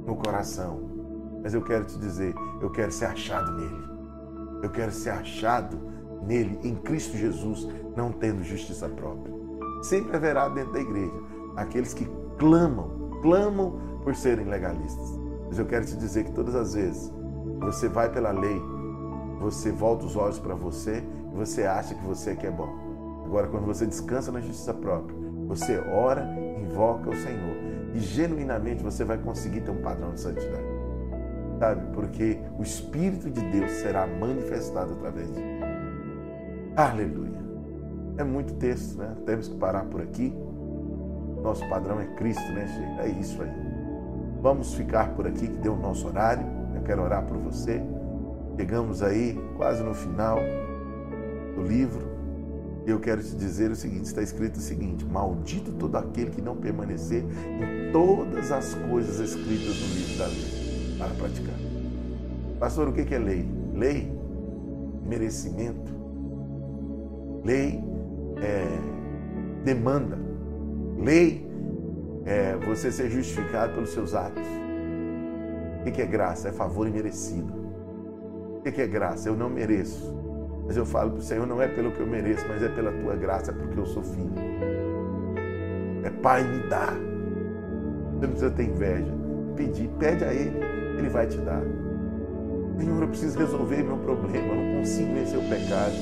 no 0.06 0.14
coração. 0.16 0.91
Mas 1.42 1.54
eu 1.54 1.62
quero 1.62 1.84
te 1.84 1.98
dizer, 1.98 2.34
eu 2.60 2.70
quero 2.70 2.92
ser 2.92 3.06
achado 3.06 3.52
nele. 3.52 3.92
Eu 4.62 4.70
quero 4.70 4.92
ser 4.92 5.10
achado 5.10 5.76
nele, 6.22 6.58
em 6.62 6.76
Cristo 6.76 7.16
Jesus, 7.16 7.68
não 7.96 8.12
tendo 8.12 8.44
justiça 8.44 8.88
própria. 8.88 9.34
Sempre 9.82 10.14
haverá 10.16 10.48
dentro 10.48 10.72
da 10.72 10.80
igreja 10.80 11.12
aqueles 11.56 11.92
que 11.92 12.08
clamam, 12.38 13.10
clamam 13.20 13.78
por 14.02 14.14
serem 14.14 14.46
legalistas. 14.46 15.18
Mas 15.48 15.58
eu 15.58 15.66
quero 15.66 15.84
te 15.84 15.96
dizer 15.96 16.24
que 16.24 16.32
todas 16.32 16.54
as 16.54 16.74
vezes 16.74 17.12
você 17.60 17.88
vai 17.88 18.10
pela 18.10 18.30
lei, 18.30 18.60
você 19.40 19.70
volta 19.72 20.06
os 20.06 20.16
olhos 20.16 20.38
para 20.38 20.54
você 20.54 21.02
e 21.32 21.36
você 21.36 21.64
acha 21.64 21.94
que 21.94 22.04
você 22.04 22.30
é 22.30 22.36
que 22.36 22.46
é 22.46 22.50
bom. 22.50 23.22
Agora, 23.24 23.48
quando 23.48 23.66
você 23.66 23.86
descansa 23.86 24.30
na 24.30 24.40
justiça 24.40 24.72
própria, 24.72 25.16
você 25.46 25.78
ora, 25.78 26.26
invoca 26.58 27.10
o 27.10 27.16
Senhor 27.16 27.56
e 27.94 28.00
genuinamente 28.00 28.82
você 28.82 29.04
vai 29.04 29.18
conseguir 29.18 29.62
ter 29.62 29.70
um 29.70 29.82
padrão 29.82 30.12
de 30.12 30.20
santidade. 30.20 30.71
Sabe? 31.62 31.80
Porque 31.92 32.40
o 32.58 32.62
Espírito 32.64 33.30
de 33.30 33.40
Deus 33.40 33.70
será 33.70 34.04
manifestado 34.04 34.94
através 34.94 35.28
de 35.28 35.34
ti. 35.34 35.60
Aleluia. 36.74 37.40
É 38.18 38.24
muito 38.24 38.54
texto, 38.54 38.98
né? 38.98 39.14
Temos 39.24 39.46
que 39.46 39.54
parar 39.54 39.84
por 39.84 40.02
aqui. 40.02 40.34
Nosso 41.40 41.64
padrão 41.68 42.00
é 42.00 42.06
Cristo, 42.16 42.50
né, 42.50 42.66
Sheila? 42.66 43.02
É 43.02 43.08
isso 43.10 43.40
aí. 43.40 43.52
Vamos 44.40 44.74
ficar 44.74 45.14
por 45.14 45.24
aqui, 45.24 45.46
que 45.46 45.58
deu 45.58 45.74
o 45.74 45.78
nosso 45.78 46.08
horário. 46.08 46.44
Eu 46.74 46.82
quero 46.82 47.00
orar 47.00 47.24
por 47.26 47.36
você. 47.36 47.80
Chegamos 48.56 49.00
aí 49.00 49.40
quase 49.56 49.84
no 49.84 49.94
final 49.94 50.38
do 51.54 51.62
livro. 51.62 52.10
Eu 52.84 52.98
quero 52.98 53.22
te 53.22 53.36
dizer 53.36 53.70
o 53.70 53.76
seguinte: 53.76 54.06
está 54.06 54.20
escrito 54.20 54.56
o 54.56 54.60
seguinte: 54.60 55.04
Maldito 55.04 55.70
todo 55.70 55.94
aquele 55.94 56.32
que 56.32 56.42
não 56.42 56.56
permanecer 56.56 57.22
em 57.22 57.92
todas 57.92 58.50
as 58.50 58.74
coisas 58.90 59.20
escritas 59.20 59.78
no 59.80 59.94
livro 59.94 60.18
da 60.18 60.26
lei 60.26 60.51
para 61.04 61.14
praticar. 61.14 61.54
Pastor, 62.58 62.88
o 62.88 62.92
que 62.92 63.14
é 63.14 63.18
lei? 63.18 63.48
Lei, 63.74 64.12
merecimento. 65.04 65.92
Lei 67.44 67.82
é 68.42 69.64
demanda. 69.64 70.18
Lei 70.98 71.46
é 72.24 72.56
você 72.56 72.92
ser 72.92 73.10
justificado 73.10 73.74
pelos 73.74 73.90
seus 73.90 74.14
atos. 74.14 74.46
O 75.80 75.90
que 75.90 76.00
é 76.00 76.06
graça? 76.06 76.48
É 76.48 76.52
favor 76.52 76.86
imerecido. 76.86 77.52
O 78.58 78.62
que 78.62 78.80
é 78.80 78.86
graça? 78.86 79.28
Eu 79.28 79.36
não 79.36 79.50
mereço 79.50 80.22
mas 80.72 80.76
eu 80.76 80.86
falo 80.86 81.10
para 81.10 81.18
o 81.18 81.22
Senhor, 81.22 81.46
não 81.46 81.60
é 81.60 81.68
pelo 81.68 81.90
que 81.92 82.00
eu 82.00 82.06
mereço, 82.06 82.46
mas 82.48 82.62
é 82.62 82.68
pela 82.68 82.92
tua 82.92 83.16
graça, 83.16 83.50
é 83.50 83.54
porque 83.54 83.78
eu 83.78 83.86
sou 83.86 84.02
filho. 84.02 84.32
É 86.04 86.10
Pai, 86.10 86.44
me 86.44 86.60
dá. 86.68 86.86
Você 86.86 88.26
não 88.26 88.28
precisa 88.28 88.50
ter 88.50 88.64
inveja. 88.64 89.12
Pedir, 89.56 89.88
pede 89.98 90.24
a 90.24 90.32
Ele, 90.32 90.58
Ele 91.02 91.10
vai 91.10 91.26
te 91.26 91.36
dar. 91.38 91.60
Senhor, 92.78 93.02
eu 93.02 93.08
preciso 93.08 93.36
resolver 93.36 93.82
meu 93.82 93.96
problema, 93.96 94.54
eu 94.54 94.54
não 94.54 94.78
consigo 94.78 95.12
vencer 95.12 95.36
o 95.36 95.42
pecado. 95.42 95.92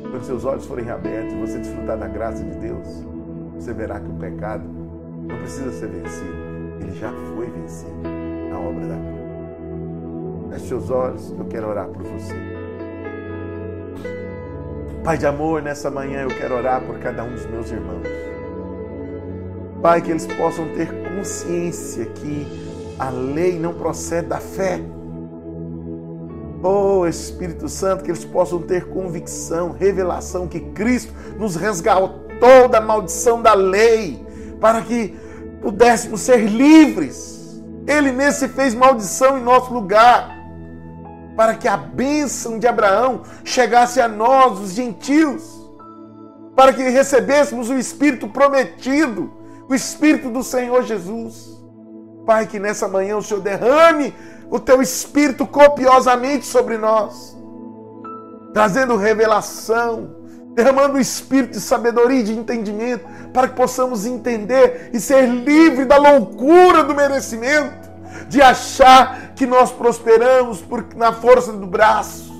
Quando 0.10 0.24
seus 0.24 0.44
olhos 0.44 0.66
forem 0.66 0.90
abertos 0.90 1.32
e 1.32 1.36
você 1.36 1.58
desfrutar 1.58 1.96
da 1.96 2.08
graça 2.08 2.42
de 2.42 2.58
Deus, 2.58 3.06
você 3.54 3.72
verá 3.72 4.00
que 4.00 4.10
o 4.10 4.14
pecado 4.14 4.64
não 4.64 5.38
precisa 5.38 5.70
ser 5.70 5.86
vencido. 5.86 6.34
Ele 6.80 6.92
já 6.98 7.12
foi 7.12 7.48
vencido 7.48 8.02
na 8.50 8.58
obra 8.58 8.88
da 8.88 8.96
cruz. 8.96 10.52
Feche 10.52 10.66
seus 10.66 10.90
olhos, 10.90 11.30
eu 11.38 11.44
quero 11.44 11.68
orar 11.68 11.86
por 11.86 12.02
você. 12.02 12.34
Pai 15.04 15.16
de 15.16 15.26
amor, 15.26 15.62
nessa 15.62 15.92
manhã 15.92 16.22
eu 16.22 16.28
quero 16.28 16.56
orar 16.56 16.82
por 16.82 16.98
cada 16.98 17.22
um 17.22 17.30
dos 17.30 17.46
meus 17.46 17.70
irmãos. 17.70 18.02
Pai, 19.80 20.02
que 20.02 20.10
eles 20.10 20.26
possam 20.26 20.66
ter 20.74 20.88
consciência 21.08 22.04
que 22.06 22.69
a 23.00 23.08
lei 23.08 23.58
não 23.58 23.72
procede 23.72 24.28
da 24.28 24.36
fé. 24.36 24.78
Oh 26.62 27.06
Espírito 27.06 27.66
Santo, 27.66 28.04
que 28.04 28.10
eles 28.10 28.26
possam 28.26 28.60
ter 28.60 28.90
convicção, 28.90 29.72
revelação 29.72 30.46
que 30.46 30.60
Cristo 30.60 31.10
nos 31.38 31.56
resgatou 31.56 32.68
da 32.70 32.78
maldição 32.78 33.40
da 33.40 33.54
lei, 33.54 34.22
para 34.60 34.82
que 34.82 35.16
pudéssemos 35.62 36.20
ser 36.20 36.44
livres. 36.44 37.62
Ele 37.86 38.12
nesse 38.12 38.46
fez 38.48 38.74
maldição 38.74 39.38
em 39.38 39.42
nosso 39.42 39.72
lugar 39.72 40.38
para 41.34 41.54
que 41.54 41.66
a 41.66 41.78
bênção 41.78 42.58
de 42.58 42.66
Abraão 42.66 43.22
chegasse 43.42 43.98
a 43.98 44.06
nós, 44.06 44.60
os 44.60 44.72
gentios, 44.72 45.42
para 46.54 46.70
que 46.70 46.82
recebêssemos 46.82 47.70
o 47.70 47.78
Espírito 47.78 48.28
prometido, 48.28 49.32
o 49.66 49.74
Espírito 49.74 50.28
do 50.28 50.42
Senhor 50.42 50.82
Jesus. 50.82 51.59
Pai, 52.26 52.46
que 52.46 52.58
nessa 52.58 52.86
manhã 52.86 53.16
o 53.16 53.22
Senhor 53.22 53.40
derrame 53.40 54.14
o 54.50 54.58
teu 54.58 54.82
Espírito 54.82 55.46
copiosamente 55.46 56.44
sobre 56.44 56.76
nós, 56.76 57.36
trazendo 58.52 58.96
revelação, 58.96 60.16
derramando 60.54 60.96
o 60.96 61.00
Espírito 61.00 61.52
de 61.52 61.60
sabedoria 61.60 62.20
e 62.20 62.24
de 62.24 62.32
entendimento, 62.32 63.04
para 63.32 63.48
que 63.48 63.54
possamos 63.54 64.06
entender 64.06 64.90
e 64.92 65.00
ser 65.00 65.26
livre 65.26 65.84
da 65.84 65.96
loucura 65.96 66.82
do 66.82 66.94
merecimento 66.94 67.90
de 68.28 68.42
achar 68.42 69.32
que 69.34 69.46
nós 69.46 69.72
prosperamos 69.72 70.60
por, 70.60 70.86
na 70.96 71.12
força 71.12 71.52
do 71.52 71.66
braço. 71.66 72.30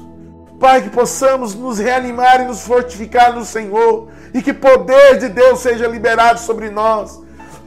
Pai, 0.58 0.82
que 0.82 0.90
possamos 0.90 1.54
nos 1.54 1.78
reanimar 1.78 2.42
e 2.42 2.44
nos 2.44 2.60
fortificar 2.60 3.34
no 3.34 3.44
Senhor 3.44 4.08
e 4.34 4.42
que 4.42 4.52
poder 4.52 5.18
de 5.18 5.28
Deus 5.28 5.60
seja 5.60 5.88
liberado 5.88 6.38
sobre 6.38 6.68
nós. 6.68 7.18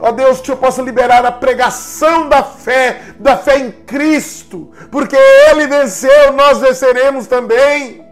Ó 0.06 0.12
Deus, 0.12 0.38
que 0.42 0.50
eu 0.50 0.56
possa 0.58 0.82
liberar 0.82 1.24
a 1.24 1.32
pregação 1.32 2.28
da 2.28 2.42
fé, 2.42 3.14
da 3.18 3.38
fé 3.38 3.58
em 3.58 3.72
Cristo, 3.72 4.70
porque 4.90 5.16
Ele 5.16 5.66
venceu, 5.66 6.30
nós 6.34 6.58
venceremos 6.58 7.26
também. 7.26 8.06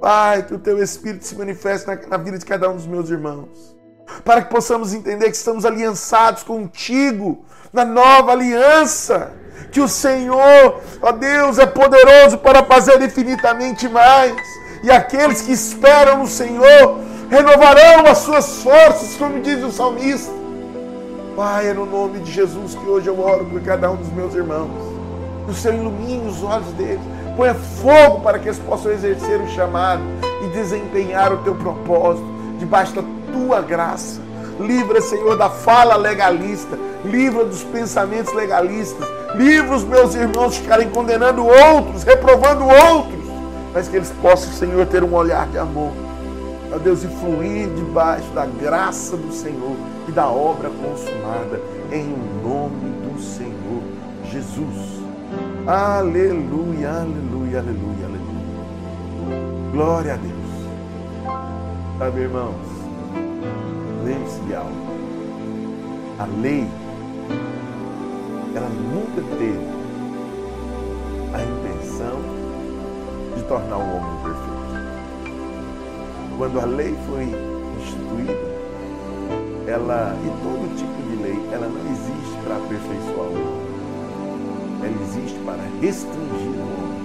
Pai, 0.00 0.44
que 0.44 0.54
o 0.54 0.58
Teu 0.58 0.82
Espírito 0.82 1.26
se 1.26 1.36
manifeste 1.36 1.86
na, 1.86 1.96
na 2.08 2.16
vida 2.16 2.38
de 2.38 2.46
cada 2.46 2.70
um 2.70 2.76
dos 2.76 2.86
meus 2.86 3.10
irmãos, 3.10 3.76
para 4.24 4.40
que 4.40 4.48
possamos 4.48 4.94
entender 4.94 5.26
que 5.26 5.36
estamos 5.36 5.66
aliançados 5.66 6.42
contigo 6.42 7.44
na 7.70 7.84
nova 7.84 8.32
aliança. 8.32 9.30
Que 9.70 9.82
o 9.82 9.88
Senhor, 9.88 10.80
ó 11.02 11.12
Deus, 11.12 11.58
é 11.58 11.66
poderoso 11.66 12.38
para 12.38 12.64
fazer 12.64 13.02
infinitamente 13.02 13.90
mais. 13.90 14.34
E 14.82 14.90
aqueles 14.90 15.42
que 15.42 15.52
esperam 15.52 16.20
no 16.20 16.26
Senhor 16.26 16.98
renovarão 17.28 18.06
as 18.06 18.18
suas 18.18 18.62
forças, 18.62 19.16
como 19.16 19.42
diz 19.42 19.62
o 19.62 19.70
salmista. 19.70 20.43
Pai, 21.36 21.68
é 21.68 21.74
no 21.74 21.84
nome 21.84 22.20
de 22.20 22.30
Jesus 22.30 22.76
que 22.76 22.86
hoje 22.86 23.08
eu 23.08 23.20
oro 23.20 23.44
por 23.46 23.60
cada 23.60 23.90
um 23.90 23.96
dos 23.96 24.08
meus 24.12 24.34
irmãos. 24.34 24.70
Que 25.44 25.50
o 25.50 25.54
Senhor 25.54 25.80
ilumine 25.80 26.28
os 26.28 26.44
olhos 26.44 26.68
deles. 26.74 27.00
Ponha 27.36 27.54
fogo 27.54 28.20
para 28.20 28.38
que 28.38 28.46
eles 28.46 28.60
possam 28.60 28.92
exercer 28.92 29.40
o 29.40 29.48
chamado 29.48 30.00
e 30.44 30.48
desempenhar 30.50 31.32
o 31.32 31.38
teu 31.38 31.56
propósito 31.56 32.24
debaixo 32.60 32.94
da 32.94 33.02
tua 33.32 33.60
graça. 33.60 34.20
Livra, 34.60 35.00
Senhor, 35.00 35.36
da 35.36 35.50
fala 35.50 35.96
legalista. 35.96 36.78
Livra 37.04 37.44
dos 37.44 37.64
pensamentos 37.64 38.32
legalistas. 38.32 39.08
Livra 39.34 39.74
os 39.74 39.82
meus 39.82 40.14
irmãos 40.14 40.54
de 40.54 40.60
ficarem 40.60 40.88
condenando 40.88 41.44
outros, 41.44 42.04
reprovando 42.04 42.64
outros. 42.64 43.24
Mas 43.72 43.88
que 43.88 43.96
eles 43.96 44.12
possam, 44.22 44.52
Senhor, 44.52 44.86
ter 44.86 45.02
um 45.02 45.12
olhar 45.12 45.48
de 45.48 45.58
amor. 45.58 45.90
Ó 46.72 46.78
Deus, 46.78 47.02
e 47.02 47.08
fluir 47.08 47.66
debaixo 47.70 48.30
da 48.30 48.46
graça 48.46 49.16
do 49.16 49.32
Senhor 49.32 49.74
e 50.08 50.12
da 50.12 50.28
obra 50.28 50.70
consumada. 50.70 51.60
Em 51.92 52.06
nome 52.42 52.90
do 53.02 53.20
Senhor 53.20 53.82
Jesus. 54.30 55.02
Aleluia, 55.66 56.90
aleluia, 56.90 57.58
aleluia, 57.60 58.06
aleluia. 58.06 58.34
Glória 59.72 60.14
a 60.14 60.16
Deus. 60.16 60.44
Sabe, 61.98 62.20
irmãos, 62.20 62.54
lembre-se 64.04 64.40
de 64.40 64.54
algo. 64.54 64.84
A 66.18 66.26
lei, 66.40 66.68
ela 68.54 68.68
nunca 68.68 69.22
teve 69.38 69.74
a 71.32 71.42
intenção 71.42 72.20
de 73.36 73.42
tornar 73.44 73.78
o 73.78 73.96
homem 73.96 74.22
perfeito. 74.22 74.54
Quando 76.36 76.60
a 76.60 76.64
lei 76.64 76.96
foi 77.08 77.24
instituída, 77.80 78.53
ela, 79.74 80.16
e 80.22 80.28
todo 80.42 80.76
tipo 80.76 81.02
de 81.02 81.16
lei, 81.20 81.48
ela 81.52 81.66
não 81.66 81.80
existe 81.90 82.36
para 82.44 82.56
aperfeiçoar 82.56 83.26
o 83.26 83.32
homem. 83.32 83.74
Ela 84.84 85.02
existe 85.02 85.38
para 85.40 85.62
restringir 85.80 86.48
o 86.48 86.62
homem 86.62 87.02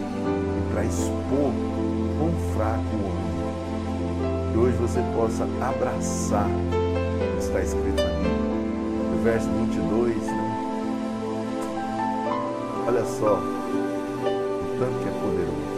e 0.59 0.71
para 0.71 0.85
expor 0.85 1.51
quão 2.17 2.31
fraco 2.53 2.95
o 2.95 3.05
homem 3.05 3.29
que 4.51 4.57
hoje 4.57 4.77
você 4.77 5.01
possa 5.15 5.43
abraçar 5.61 6.47
o 6.47 7.37
que 7.37 7.43
está 7.43 7.59
escrito 7.61 8.01
aqui. 8.01 8.29
No 9.15 9.23
verso 9.23 9.49
22, 9.49 10.15
né? 10.27 10.49
olha 12.87 13.05
só, 13.05 13.35
o 13.35 14.79
tanto 14.79 14.99
que 15.01 15.09
é 15.09 15.11
poderoso. 15.21 15.69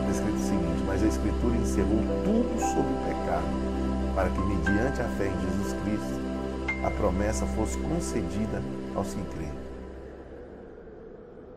Está 0.00 0.10
escrito 0.12 0.36
o 0.36 0.42
seguinte: 0.42 0.84
Mas 0.86 1.02
a 1.02 1.06
Escritura 1.06 1.56
encerrou 1.56 2.02
tudo 2.24 2.60
sobre 2.60 2.92
o 2.92 2.98
pecado, 3.06 3.81
para 4.14 4.30
que, 4.30 4.40
mediante 4.40 5.00
a 5.00 5.08
fé 5.16 5.26
em 5.26 5.40
Jesus 5.40 5.72
Cristo, 5.82 6.86
a 6.86 6.90
promessa 6.90 7.46
fosse 7.46 7.78
concedida 7.78 8.62
aos 8.94 9.14
que 9.14 9.22
creem. 9.24 9.52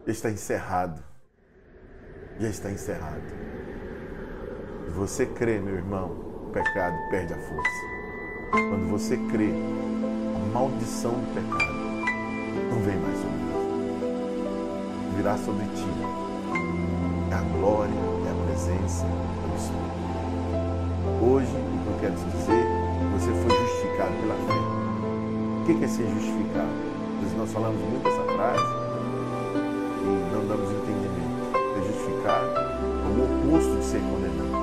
Já 0.06 0.12
está 0.12 0.30
encerrado. 0.30 1.04
Já 2.40 2.50
está 2.50 2.72
encerrado 2.72 3.56
você 4.96 5.26
crê, 5.26 5.60
meu 5.60 5.76
irmão, 5.76 6.10
o 6.48 6.50
pecado 6.54 6.96
perde 7.10 7.34
a 7.34 7.38
força. 7.38 7.70
Quando 8.52 8.90
você 8.90 9.18
crê, 9.30 9.50
a 9.50 10.54
maldição 10.54 11.12
do 11.12 11.34
pecado 11.34 11.74
não 12.70 12.80
vem 12.82 12.98
mais 12.98 13.18
sobre 13.18 13.38
nós. 13.52 13.66
Virá 15.18 15.38
sobre 15.38 15.66
ti 15.76 15.90
a 17.34 17.42
glória 17.58 17.92
e 17.94 18.28
a 18.30 18.34
presença 18.46 19.06
do 19.06 19.56
Espírito. 19.58 20.00
Hoje, 21.22 21.65
quero 22.06 22.18
te 22.18 22.26
dizer, 22.38 22.66
você 23.14 23.32
foi 23.34 23.50
justificado 23.58 24.14
pela 24.22 24.36
fé. 24.46 24.54
O 24.54 25.66
que 25.66 25.84
é 25.84 25.88
ser 25.88 26.08
justificado? 26.08 26.86
Nós 27.36 27.52
falamos 27.52 27.82
muito 27.82 28.08
essa 28.08 28.22
frase 28.22 28.62
e 30.04 30.34
não 30.34 30.48
damos 30.48 30.70
entendimento. 30.70 31.50
Ser 31.74 31.84
justificado 31.92 32.46
é 32.46 33.10
o 33.10 33.24
oposto 33.26 33.76
de 33.78 33.86
ser 33.86 34.02
condenado. 34.02 34.54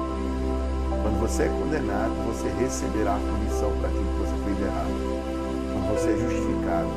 Quando 1.03 1.21
você 1.21 1.43
é 1.43 1.49
condenado, 1.49 2.15
você 2.27 2.49
receberá 2.61 3.17
a 3.17 3.19
punição 3.19 3.73
para 3.79 3.89
aquilo 3.89 4.05
que 4.05 4.19
você 4.21 4.37
fez 4.45 4.61
errado. 4.63 4.95
Quando 5.73 5.87
você 5.99 6.11
é 6.11 6.17
justificado, 6.17 6.91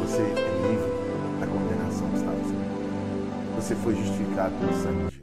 você 0.00 0.22
é 0.22 0.48
livre 0.64 0.92
da 1.40 1.46
condenação 1.46 2.08
que 2.08 2.16
está 2.16 2.30
no. 2.30 3.56
Você 3.56 3.74
foi 3.74 3.94
justificado 3.94 4.54
pelo 4.60 4.72
sangue. 4.72 5.17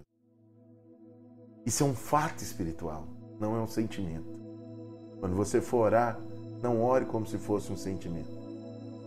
Isso 1.65 1.83
é 1.83 1.85
um 1.87 1.95
fato 1.95 2.43
espiritual, 2.43 3.07
não 3.39 3.55
é 3.55 3.59
um 3.59 3.67
sentimento. 3.67 4.35
Quando 5.19 5.35
você 5.35 5.59
for 5.59 5.85
orar, 5.85 6.19
não 6.61 6.83
ore 6.83 7.05
como 7.05 7.25
se 7.25 7.37
fosse 7.37 7.71
um 7.71 7.77
sentimento. 7.77 8.29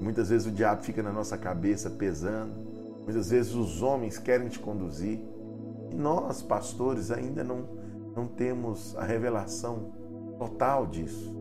Muitas 0.00 0.28
vezes 0.28 0.46
o 0.46 0.50
diabo 0.50 0.82
fica 0.82 1.02
na 1.02 1.12
nossa 1.12 1.36
cabeça 1.36 1.90
pesando. 1.90 2.52
Muitas 3.04 3.30
vezes 3.30 3.54
os 3.54 3.82
homens 3.82 4.18
querem 4.18 4.48
te 4.48 4.58
conduzir. 4.58 5.20
E 5.90 5.94
nós, 5.94 6.42
pastores, 6.42 7.10
ainda 7.10 7.42
não, 7.42 7.64
não 8.14 8.26
temos 8.26 8.96
a 8.96 9.04
revelação 9.04 9.92
total 10.38 10.86
disso. 10.86 11.34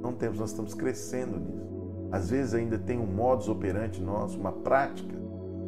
Não 0.00 0.12
temos, 0.12 0.38
nós 0.38 0.50
estamos 0.50 0.74
crescendo 0.74 1.38
nisso. 1.38 1.68
Às 2.10 2.30
vezes 2.30 2.54
ainda 2.54 2.78
tem 2.78 2.98
um 2.98 3.06
modus 3.06 3.48
operandi 3.48 4.00
nosso, 4.00 4.38
uma 4.38 4.52
prática, 4.52 5.14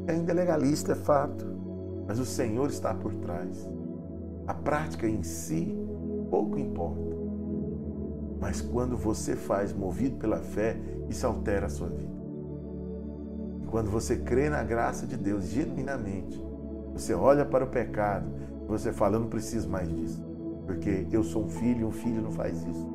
ainda 0.09 0.33
é 0.33 0.35
legalista, 0.35 0.93
é 0.93 0.95
fato. 0.95 1.45
Mas 2.07 2.19
o 2.19 2.25
Senhor 2.25 2.71
está 2.71 2.95
por 2.95 3.15
trás. 3.15 3.69
A 4.51 4.55
prática 4.55 5.07
em 5.07 5.23
si 5.23 5.79
pouco 6.29 6.59
importa. 6.59 7.17
Mas 8.41 8.61
quando 8.61 8.97
você 8.97 9.37
faz 9.37 9.73
movido 9.73 10.17
pela 10.17 10.39
fé, 10.39 10.77
isso 11.09 11.25
altera 11.25 11.67
a 11.67 11.69
sua 11.69 11.87
vida. 11.89 12.11
Quando 13.71 13.89
você 13.89 14.17
crê 14.17 14.51
na 14.51 14.65
graça 14.65 15.07
de 15.07 15.17
Deus 15.17 15.45
genuinamente, 15.45 16.45
você 16.93 17.15
olha 17.15 17.45
para 17.45 17.65
o 17.65 17.69
pecado 17.69 18.29
e 18.65 18.67
você 18.67 18.93
fala, 18.93 19.15
eu 19.15 19.21
não 19.21 19.29
preciso 19.29 19.71
mais 19.71 19.89
disso. 19.89 20.21
Porque 20.67 21.07
eu 21.13 21.23
sou 21.23 21.45
um 21.45 21.49
filho 21.49 21.83
e 21.83 21.85
um 21.85 21.93
filho 21.93 22.21
não 22.21 22.33
faz 22.33 22.61
isso. 22.65 22.91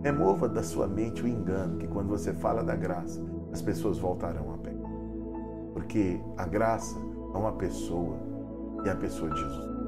Remova 0.00 0.48
da 0.48 0.62
sua 0.62 0.86
mente 0.86 1.24
o 1.24 1.26
engano 1.26 1.76
que 1.76 1.88
quando 1.88 2.08
você 2.08 2.32
fala 2.32 2.62
da 2.62 2.76
graça, 2.76 3.20
as 3.52 3.60
pessoas 3.60 3.98
voltarão 3.98 4.54
a 4.54 4.58
pecar. 4.58 4.92
Porque 5.72 6.20
a 6.36 6.46
graça 6.46 6.96
é 7.34 7.36
uma 7.36 7.54
pessoa 7.54 8.16
e 8.84 8.88
é 8.88 8.92
a 8.92 8.96
pessoa 8.96 9.28
de 9.28 9.40
Jesus. 9.40 9.79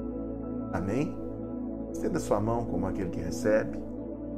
Amém? 0.72 1.14
Estenda 1.92 2.18
sua 2.18 2.40
mão 2.40 2.64
como 2.64 2.86
aquele 2.86 3.10
que 3.10 3.20
recebe. 3.20 3.78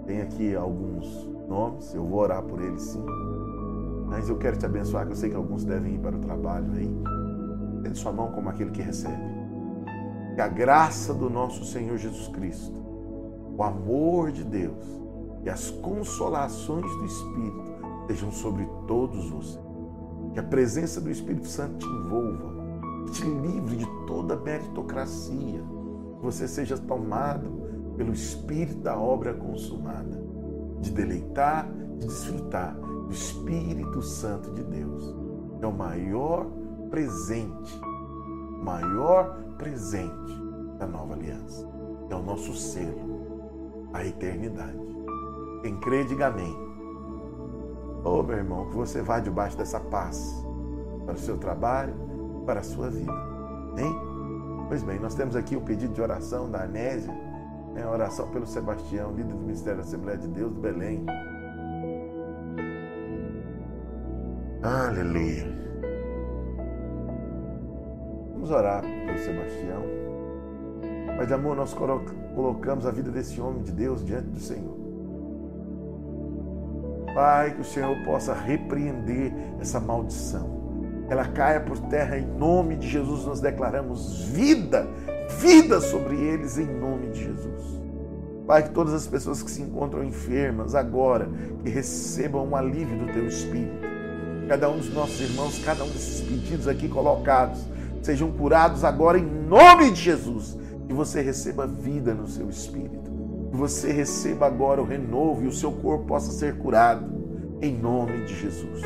Tem 0.07 0.21
aqui 0.21 0.55
alguns 0.55 1.29
nomes, 1.49 1.95
eu 1.95 2.05
vou 2.05 2.21
orar 2.21 2.43
por 2.43 2.61
eles 2.61 2.83
sim. 2.83 3.05
Mas 4.07 4.29
eu 4.29 4.37
quero 4.37 4.57
te 4.57 4.67
abençoar, 4.67 5.07
que 5.07 5.13
eu 5.13 5.17
sei 5.17 5.31
que 5.31 5.37
alguns 5.37 5.65
devem 5.65 5.95
ir 5.95 5.99
para 5.99 6.17
o 6.17 6.21
trabalho 6.21 6.73
aí. 6.73 6.91
Estende 7.77 7.99
sua 7.99 8.13
mão 8.13 8.33
como 8.33 8.49
aquele 8.49 8.71
que 8.71 8.83
recebe. 8.83 9.35
Que 10.35 10.41
a 10.41 10.49
graça 10.49 11.15
do 11.15 11.31
nosso 11.31 11.65
Senhor 11.65 11.97
Jesus 11.97 12.29
Cristo, 12.29 12.83
o 13.57 13.63
amor 13.63 14.33
de 14.33 14.45
Deus 14.45 14.85
e 15.45 15.51
as 15.51 15.71
consolações 15.71 16.91
do 16.97 17.05
Espírito 17.05 17.75
estejam 18.03 18.33
sobre 18.33 18.69
todos 18.87 19.31
vocês. 19.31 19.65
Que 20.33 20.41
a 20.41 20.43
presença 20.43 21.01
do 21.01 21.11
Espírito 21.11 21.47
Santo 21.47 21.79
te 21.79 21.87
envolva, 21.87 22.53
te 23.13 23.25
livre 23.25 23.77
de 23.77 23.87
toda 24.07 24.37
meritocracia. 24.37 25.74
Você 26.25 26.49
seja 26.49 26.79
tomado 26.79 27.51
pelo 27.99 28.11
Espírito 28.11 28.79
da 28.79 28.99
obra 28.99 29.35
consumada, 29.35 30.19
de 30.81 30.91
deleitar, 30.91 31.71
de 31.99 32.07
desfrutar 32.07 32.75
do 32.75 33.13
Espírito 33.13 34.01
Santo 34.01 34.51
de 34.53 34.65
Deus. 34.65 35.15
É 35.61 35.67
o 35.67 35.73
maior 35.73 36.47
presente, 36.91 37.79
maior 38.63 39.37
presente 39.59 40.43
da 40.79 40.87
nova 40.87 41.13
aliança. 41.13 41.69
É 42.09 42.15
o 42.15 42.23
nosso 42.23 42.55
selo, 42.55 43.91
a 43.93 44.03
eternidade. 44.07 44.81
Quem 45.61 45.79
crê, 45.81 46.05
diga 46.05 46.29
amém. 46.29 46.57
Oh, 48.03 48.23
meu 48.23 48.39
irmão, 48.39 48.71
que 48.71 48.77
você 48.77 49.03
vá 49.03 49.21
debaixo 49.21 49.59
dessa 49.59 49.79
paz 49.79 50.43
para 51.05 51.17
o 51.17 51.19
seu 51.19 51.37
trabalho, 51.37 51.95
para 52.47 52.61
a 52.61 52.65
sua 52.65 52.89
vida. 52.89 53.13
Hein? 53.77 54.14
Pois 54.69 54.83
bem, 54.83 54.99
nós 54.99 55.15
temos 55.15 55.37
aqui 55.37 55.57
o 55.57 55.61
pedido 55.61 55.93
de 55.93 56.01
oração 56.01 56.51
da 56.51 56.63
Anésia, 56.63 57.13
né? 57.75 57.87
oração 57.87 58.29
pelo 58.31 58.47
Sebastião, 58.47 59.13
líder 59.13 59.35
do 59.35 59.41
Ministério 59.41 59.79
da 59.79 59.85
Assembleia 59.85 60.19
de 60.19 60.29
Deus 60.29 60.53
do 60.53 60.61
Belém. 60.61 61.05
Aleluia. 64.63 65.47
Vamos 68.33 68.51
orar 68.51 68.83
pelo 68.83 69.19
Sebastião. 69.19 69.83
Mas, 71.19 71.31
amor, 71.31 71.55
nós 71.55 71.75
colocamos 71.75 72.87
a 72.87 72.91
vida 72.91 73.11
desse 73.11 73.41
homem 73.41 73.63
de 73.63 73.73
Deus 73.73 74.05
diante 74.05 74.29
do 74.29 74.41
Senhor. 74.41 74.77
Pai, 77.15 77.55
que 77.55 77.61
o 77.61 77.65
Senhor 77.65 77.97
possa 78.05 78.33
repreender 78.33 79.33
essa 79.61 79.79
maldição. 79.79 80.64
Ela 81.09 81.27
caia 81.27 81.61
por 81.61 81.79
terra 81.79 82.19
em 82.19 82.27
nome 82.27 82.77
de 82.77 82.89
Jesus. 82.89 83.25
Nós 83.27 83.41
declaramos 83.41 84.23
vida, 84.25 84.87
vida 85.41 85.81
sobre 85.81 86.17
eles 86.17 86.59
em 86.59 86.67
nome 86.67 87.09
de 87.09 87.25
Jesus. 87.25 87.55
Pai, 88.47 88.63
que 88.63 88.71
todas 88.71 88.93
as 88.93 89.07
pessoas 89.07 89.43
que 89.43 89.51
se 89.51 89.63
encontram 89.63 90.05
enfermas 90.05 90.75
agora, 90.75 91.29
que 91.63 91.71
recebam 91.71 92.47
um 92.47 92.57
alívio 92.57 92.99
do 92.99 93.13
teu 93.13 93.27
Espírito. 93.27 93.85
Cada 94.49 94.69
um 94.69 94.77
dos 94.77 94.93
nossos 94.93 95.19
irmãos, 95.21 95.63
cada 95.65 95.83
um 95.83 95.89
desses 95.89 96.21
pedidos 96.21 96.69
aqui 96.69 96.87
colocados, 96.87 97.65
sejam 98.03 98.31
curados 98.33 98.85
agora 98.85 99.19
em 99.19 99.25
nome 99.25 99.91
de 99.91 100.01
Jesus. 100.03 100.59
Que 100.87 100.93
você 100.93 101.23
receba 101.23 101.67
vida 101.67 102.13
no 102.13 102.27
seu 102.27 102.51
espírito. 102.51 103.11
Que 103.51 103.57
você 103.57 103.91
receba 103.91 104.47
agora 104.47 104.83
o 104.83 104.85
renovo 104.85 105.45
e 105.45 105.47
o 105.47 105.53
seu 105.53 105.73
corpo 105.73 106.05
possa 106.05 106.31
ser 106.31 106.59
curado 106.59 107.11
em 107.63 107.75
nome 107.75 108.27
de 108.27 108.39
Jesus. 108.39 108.83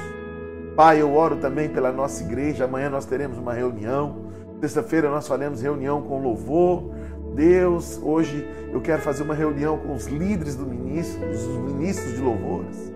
Pai, 0.78 1.02
eu 1.02 1.12
oro 1.12 1.38
também 1.38 1.68
pela 1.68 1.90
nossa 1.90 2.22
igreja. 2.22 2.66
Amanhã 2.66 2.88
nós 2.88 3.04
teremos 3.04 3.36
uma 3.36 3.52
reunião. 3.52 4.30
Sexta-feira 4.60 5.10
nós 5.10 5.26
faremos 5.26 5.60
reunião 5.60 6.00
com 6.02 6.22
louvor. 6.22 6.92
Deus, 7.34 7.98
hoje 8.00 8.48
eu 8.72 8.80
quero 8.80 9.02
fazer 9.02 9.24
uma 9.24 9.34
reunião 9.34 9.76
com 9.76 9.92
os 9.92 10.06
líderes 10.06 10.54
do 10.54 10.64
ministro, 10.64 11.18
dos 11.26 11.44
ministros 11.72 12.14
de 12.14 12.20
louvores. 12.20 12.92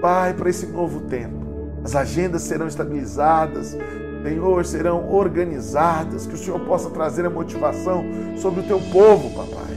Pai, 0.00 0.32
para 0.32 0.48
esse 0.48 0.64
novo 0.68 1.00
tempo, 1.08 1.44
as 1.84 1.94
agendas 1.94 2.40
serão 2.40 2.66
estabilizadas, 2.66 3.76
Senhor, 4.22 4.64
serão 4.64 5.12
organizadas, 5.12 6.26
que 6.26 6.36
o 6.36 6.38
Senhor 6.38 6.60
possa 6.60 6.88
trazer 6.88 7.26
a 7.26 7.30
motivação 7.30 8.02
sobre 8.38 8.60
o 8.60 8.62
teu 8.62 8.80
povo, 8.90 9.28
papai, 9.36 9.76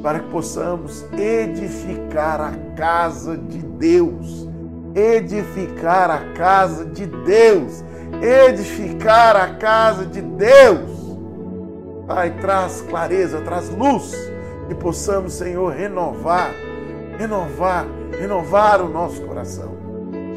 para 0.00 0.20
que 0.20 0.30
possamos 0.30 1.04
edificar 1.12 2.40
a 2.40 2.52
casa 2.76 3.36
de 3.36 3.58
Deus, 3.58 4.48
edificar 4.94 6.10
a 6.10 6.32
casa 6.34 6.84
de 6.84 7.06
Deus, 7.06 7.84
edificar 8.22 9.36
a 9.36 9.54
casa 9.54 10.06
de 10.06 10.22
Deus. 10.22 10.90
Pai, 12.06 12.30
traz 12.40 12.82
clareza, 12.82 13.40
traz 13.40 13.70
luz, 13.70 14.14
e 14.68 14.74
possamos, 14.74 15.34
Senhor, 15.34 15.72
renovar, 15.72 16.54
renovar, 17.18 17.86
renovar 18.18 18.82
o 18.82 18.88
nosso 18.88 19.22
coração, 19.22 19.74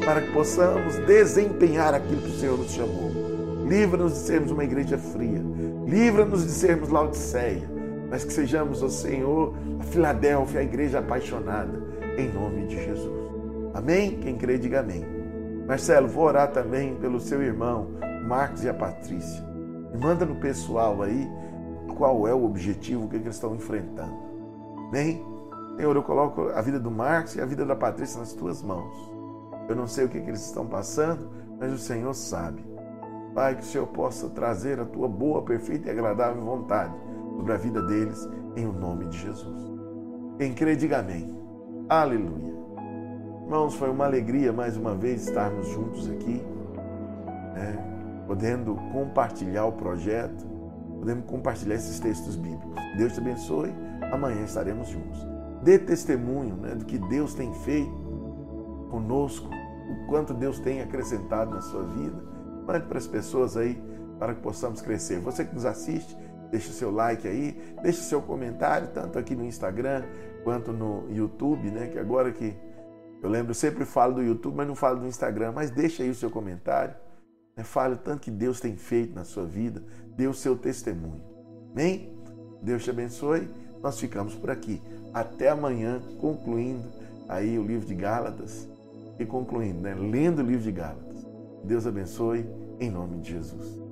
para 0.04 0.22
que 0.22 0.32
possamos 0.32 0.96
desempenhar 1.06 1.94
aquilo 1.94 2.22
que 2.22 2.30
o 2.30 2.38
Senhor 2.38 2.58
nos 2.58 2.72
chamou. 2.72 3.12
Livra-nos 3.66 4.14
de 4.14 4.18
sermos 4.20 4.50
uma 4.50 4.64
igreja 4.64 4.96
fria. 4.96 5.42
Livra-nos 5.86 6.44
de 6.44 6.50
sermos 6.50 6.88
Laodiceia. 6.88 7.68
Mas 8.10 8.24
que 8.24 8.32
sejamos, 8.32 8.82
ó 8.82 8.88
Senhor, 8.88 9.54
a 9.78 9.84
Filadélfia, 9.84 10.60
a 10.60 10.62
igreja 10.62 11.00
apaixonada, 11.00 11.78
em 12.16 12.32
nome 12.32 12.66
de 12.66 12.82
Jesus. 12.82 13.27
Amém? 13.78 14.18
Quem 14.18 14.36
crê, 14.36 14.58
diga 14.58 14.80
amém. 14.80 15.06
Marcelo, 15.64 16.08
vou 16.08 16.24
orar 16.24 16.50
também 16.50 16.96
pelo 16.96 17.20
seu 17.20 17.40
irmão, 17.40 17.92
Marcos 18.26 18.64
e 18.64 18.68
a 18.68 18.74
Patrícia. 18.74 19.40
Me 19.92 19.98
manda 20.02 20.26
no 20.26 20.34
pessoal 20.34 21.00
aí 21.00 21.30
qual 21.96 22.26
é 22.26 22.34
o 22.34 22.44
objetivo, 22.44 23.06
é 23.06 23.08
que 23.10 23.16
eles 23.16 23.36
estão 23.36 23.54
enfrentando. 23.54 24.18
Amém? 24.88 25.24
Senhor, 25.76 25.94
eu 25.94 26.02
coloco 26.02 26.48
a 26.48 26.60
vida 26.60 26.80
do 26.80 26.90
Marcos 26.90 27.36
e 27.36 27.40
a 27.40 27.46
vida 27.46 27.64
da 27.64 27.76
Patrícia 27.76 28.18
nas 28.18 28.32
tuas 28.32 28.64
mãos. 28.64 28.92
Eu 29.68 29.76
não 29.76 29.86
sei 29.86 30.06
o 30.06 30.08
que, 30.08 30.18
é 30.18 30.22
que 30.22 30.30
eles 30.30 30.44
estão 30.44 30.66
passando, 30.66 31.30
mas 31.60 31.72
o 31.72 31.78
Senhor 31.78 32.12
sabe. 32.14 32.66
Pai, 33.32 33.54
que 33.54 33.62
o 33.62 33.64
Senhor 33.64 33.86
possa 33.86 34.28
trazer 34.28 34.80
a 34.80 34.84
tua 34.84 35.06
boa, 35.06 35.42
perfeita 35.42 35.86
e 35.86 35.92
agradável 35.92 36.42
vontade 36.42 36.92
sobre 37.36 37.52
a 37.52 37.56
vida 37.56 37.80
deles, 37.82 38.28
em 38.56 38.66
o 38.66 38.72
nome 38.72 39.06
de 39.06 39.18
Jesus. 39.18 39.70
Quem 40.36 40.52
crê, 40.52 40.74
diga 40.74 40.98
amém. 40.98 41.32
Aleluia. 41.88 42.57
Irmãos, 43.48 43.76
foi 43.76 43.88
uma 43.88 44.04
alegria 44.04 44.52
mais 44.52 44.76
uma 44.76 44.94
vez 44.94 45.26
estarmos 45.26 45.68
juntos 45.68 46.06
aqui, 46.10 46.42
né? 47.54 47.82
podendo 48.26 48.74
compartilhar 48.92 49.64
o 49.64 49.72
projeto, 49.72 50.46
podendo 50.98 51.22
compartilhar 51.22 51.76
esses 51.76 51.98
textos 51.98 52.36
bíblicos. 52.36 52.74
Deus 52.98 53.14
te 53.14 53.20
abençoe. 53.20 53.72
Amanhã 54.12 54.44
estaremos 54.44 54.88
juntos. 54.88 55.26
Dê 55.62 55.78
testemunho 55.78 56.56
né, 56.56 56.74
do 56.74 56.84
que 56.84 56.98
Deus 56.98 57.32
tem 57.32 57.50
feito 57.54 57.90
conosco, 58.90 59.48
o 59.48 60.06
quanto 60.08 60.34
Deus 60.34 60.60
tem 60.60 60.82
acrescentado 60.82 61.50
na 61.50 61.62
sua 61.62 61.84
vida 61.84 62.22
Mande 62.66 62.84
para 62.84 62.98
as 62.98 63.06
pessoas 63.06 63.56
aí 63.56 63.82
para 64.18 64.34
que 64.34 64.42
possamos 64.42 64.82
crescer. 64.82 65.20
Você 65.20 65.42
que 65.42 65.54
nos 65.54 65.64
assiste, 65.64 66.14
deixe 66.50 66.68
o 66.68 66.74
seu 66.74 66.90
like 66.90 67.26
aí, 67.26 67.58
deixe 67.82 68.00
o 68.00 68.04
seu 68.04 68.20
comentário, 68.20 68.88
tanto 68.88 69.18
aqui 69.18 69.34
no 69.34 69.46
Instagram 69.46 70.04
quanto 70.44 70.70
no 70.70 71.10
YouTube, 71.10 71.70
né? 71.70 71.86
Que 71.86 71.98
agora 71.98 72.30
que 72.30 72.54
eu 73.22 73.28
lembro, 73.28 73.50
eu 73.50 73.54
sempre 73.54 73.84
falo 73.84 74.14
do 74.14 74.22
YouTube, 74.22 74.56
mas 74.56 74.68
não 74.68 74.74
falo 74.74 75.00
do 75.00 75.06
Instagram, 75.06 75.52
mas 75.52 75.70
deixe 75.70 76.02
aí 76.02 76.10
o 76.10 76.14
seu 76.14 76.30
comentário. 76.30 76.94
Né? 77.56 77.64
Fale 77.64 77.94
o 77.94 77.98
tanto 77.98 78.20
que 78.20 78.30
Deus 78.30 78.60
tem 78.60 78.76
feito 78.76 79.14
na 79.14 79.24
sua 79.24 79.44
vida, 79.44 79.82
dê 80.16 80.26
o 80.26 80.34
seu 80.34 80.56
testemunho. 80.56 81.22
Amém? 81.72 82.16
Deus 82.62 82.84
te 82.84 82.90
abençoe. 82.90 83.48
Nós 83.82 83.98
ficamos 83.98 84.34
por 84.34 84.50
aqui. 84.50 84.82
Até 85.12 85.50
amanhã, 85.50 86.00
concluindo 86.20 86.88
aí 87.28 87.58
o 87.58 87.64
livro 87.64 87.86
de 87.86 87.94
Gálatas 87.94 88.68
e 89.18 89.26
concluindo, 89.26 89.80
né? 89.80 89.94
Lendo 89.94 90.40
o 90.40 90.46
livro 90.46 90.62
de 90.62 90.72
Gálatas. 90.72 91.26
Deus 91.64 91.86
abençoe 91.86 92.48
em 92.80 92.90
nome 92.90 93.18
de 93.20 93.32
Jesus. 93.32 93.87